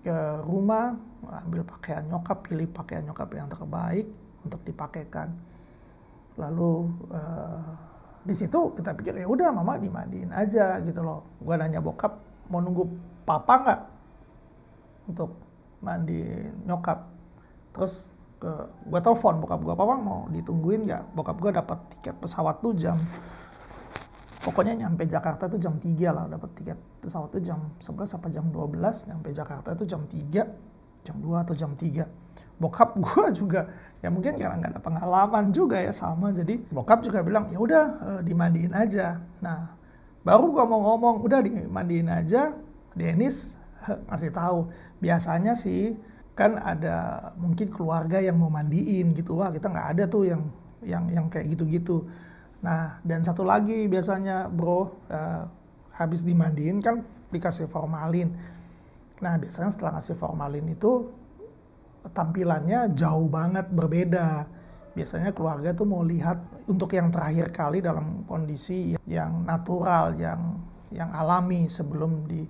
ke 0.01 0.17
rumah 0.45 0.95
ambil 1.25 1.65
pakaian 1.65 2.05
nyokap 2.05 2.45
pilih 2.45 2.69
pakaian 2.69 3.03
nyokap 3.03 3.29
yang 3.35 3.49
terbaik 3.51 4.07
untuk 4.45 4.61
dipakaikan. 4.63 5.33
Lalu 6.39 6.73
uh, 7.11 7.61
di 8.25 8.33
situ 8.33 8.73
kita 8.73 8.95
pikir 8.97 9.21
ya 9.21 9.27
udah 9.29 9.53
mama 9.53 9.77
dimandiin 9.77 10.31
aja 10.33 10.79
gitu 10.81 11.03
loh. 11.03 11.37
Gua 11.43 11.59
nanya 11.59 11.83
bokap 11.83 12.17
mau 12.49 12.63
nunggu 12.63 12.85
papa 13.27 13.53
nggak 13.61 13.81
untuk 15.13 15.35
mandi 15.83 16.23
nyokap? 16.63 17.05
Terus 17.75 18.14
ke 18.35 18.51
gue 18.91 18.99
telepon 18.99 19.39
bokap 19.41 19.59
gue 19.63 19.73
apa 19.73 19.95
mau 19.97 20.27
ditungguin 20.31 20.87
nggak? 20.87 21.03
Bokap 21.15 21.37
gue 21.39 21.51
dapat 21.55 21.79
tiket 21.97 22.15
pesawat 22.19 22.59
tuh 22.59 22.75
jam 22.75 22.99
pokoknya 24.45 24.85
nyampe 24.85 25.09
Jakarta 25.09 25.49
tuh 25.49 25.57
jam 25.57 25.81
3 25.81 25.89
lah 26.13 26.29
dapat 26.29 26.53
tiket 26.53 26.77
pesawat 27.01 27.33
tuh 27.33 27.41
jam 27.41 27.73
11 27.81 28.21
apa 28.21 28.27
jam 28.29 28.45
12 28.53 29.09
nyampe 29.09 29.33
Jakarta 29.33 29.73
tuh 29.73 29.89
jam 29.89 30.05
3 30.05 31.01
jam 31.01 31.15
2 31.17 31.41
atau 31.41 31.57
jam 31.57 31.73
3 31.73 32.05
bokap 32.61 32.93
gue 33.03 33.25
juga 33.33 33.67
ya 33.99 34.13
mungkin 34.13 34.37
karena 34.37 34.55
nggak 34.61 34.71
ada 34.77 34.81
pengalaman 34.85 35.49
juga 35.49 35.81
ya 35.81 35.89
sama 35.89 36.29
jadi 36.29 36.61
bokap 36.69 37.01
juga 37.01 37.25
bilang 37.25 37.49
ya 37.49 37.57
udah 37.57 37.85
uh, 37.99 38.21
dimandiin 38.21 38.71
aja. 38.71 39.17
Nah 39.41 39.73
baru 40.21 40.53
gue 40.53 40.65
mau 40.65 40.93
ngomong 40.93 41.25
udah 41.25 41.39
dimandiin 41.41 42.07
aja 42.13 42.53
Dennis 42.93 43.57
ngasih 44.07 44.31
tahu. 44.31 44.69
Biasanya 45.01 45.57
sih 45.57 45.97
kan 46.35 46.59
ada 46.59 47.31
mungkin 47.39 47.71
keluarga 47.71 48.19
yang 48.19 48.35
mau 48.35 48.51
mandiin 48.51 49.15
gitu. 49.15 49.39
Wah 49.39 49.49
kita 49.55 49.71
nggak 49.71 49.87
ada 49.95 50.03
tuh 50.05 50.27
yang 50.27 50.43
yang 50.83 51.07
yang 51.09 51.25
kayak 51.31 51.55
gitu-gitu. 51.55 52.03
Nah 52.59 52.99
dan 53.07 53.23
satu 53.23 53.47
lagi 53.47 53.87
biasanya 53.87 54.51
bro 54.51 54.91
uh, 55.07 55.47
habis 55.95 56.27
dimandiin 56.27 56.83
kan 56.83 57.01
dikasih 57.31 57.71
formalin. 57.71 58.35
Nah 59.23 59.39
biasanya 59.39 59.71
setelah 59.71 59.91
ngasih 59.97 60.15
formalin 60.19 60.67
itu 60.75 61.07
tampilannya 62.11 62.93
jauh 62.93 63.31
banget 63.31 63.71
berbeda. 63.71 64.45
Biasanya 64.95 65.31
keluarga 65.35 65.75
tuh 65.75 65.87
mau 65.87 66.03
lihat 66.03 66.39
untuk 66.67 66.91
yang 66.95 67.11
terakhir 67.11 67.51
kali 67.51 67.79
dalam 67.79 68.23
kondisi 68.27 68.95
yang 69.07 69.43
natural 69.43 70.15
yang 70.19 70.59
yang 70.91 71.11
alami 71.11 71.67
sebelum 71.67 72.27
di 72.27 72.43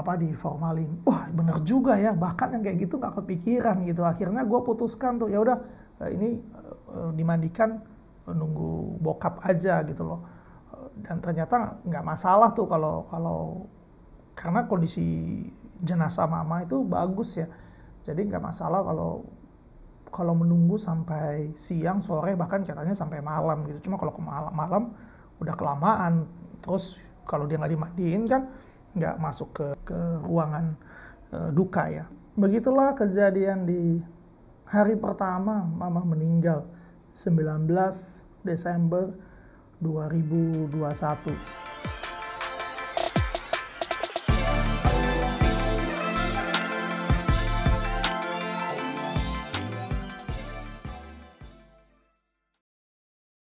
apa 0.00 0.16
di 0.16 0.32
formalin 0.32 1.04
wah 1.04 1.28
bener 1.28 1.60
juga 1.62 1.94
ya 2.00 2.16
bahkan 2.16 2.56
yang 2.56 2.62
kayak 2.64 2.88
gitu 2.88 2.96
nggak 2.96 3.14
kepikiran 3.20 3.84
gitu. 3.84 4.02
Akhirnya 4.02 4.42
gue 4.42 4.60
putuskan 4.64 5.20
tuh 5.20 5.28
ya 5.28 5.38
udah 5.44 5.58
eh, 6.04 6.10
ini 6.16 6.28
uh, 6.88 7.12
dimandikan 7.12 7.84
nunggu 8.24 9.00
bokap 9.04 9.42
aja 9.44 9.84
gitu 9.84 10.02
loh. 10.06 10.20
Dan 11.00 11.20
ternyata 11.20 11.80
nggak 11.84 12.04
masalah 12.04 12.52
tuh 12.52 12.66
kalau 12.68 13.06
kalau 13.08 13.68
karena 14.36 14.64
kondisi 14.64 15.04
jenazah 15.84 16.28
mama 16.28 16.64
itu 16.64 16.80
bagus 16.84 17.40
ya. 17.40 17.46
Jadi 18.04 18.28
nggak 18.28 18.42
masalah 18.42 18.80
kalau 18.84 19.24
kalau 20.10 20.34
menunggu 20.34 20.74
sampai 20.74 21.54
siang 21.54 22.02
sore 22.02 22.34
bahkan 22.34 22.66
katanya 22.66 22.96
sampai 22.96 23.22
malam 23.22 23.62
gitu. 23.68 23.88
Cuma 23.88 23.96
kalau 24.00 24.12
ke 24.12 24.22
malam 24.22 24.52
malam 24.52 24.82
udah 25.38 25.54
kelamaan. 25.54 26.26
Terus 26.60 26.98
kalau 27.24 27.46
dia 27.46 27.56
nggak 27.56 27.72
dimandiin 27.72 28.22
kan 28.26 28.50
nggak 28.94 29.16
masuk 29.22 29.48
ke, 29.54 29.66
ke 29.86 29.98
ruangan 30.26 30.74
uh, 31.30 31.50
duka 31.54 31.86
ya. 31.90 32.04
Begitulah 32.34 32.94
kejadian 32.94 33.66
di 33.66 34.02
hari 34.66 34.94
pertama 34.94 35.66
mama 35.66 36.02
meninggal 36.06 36.66
19 37.14 37.66
Desember 38.46 39.10
2021. 39.82 41.69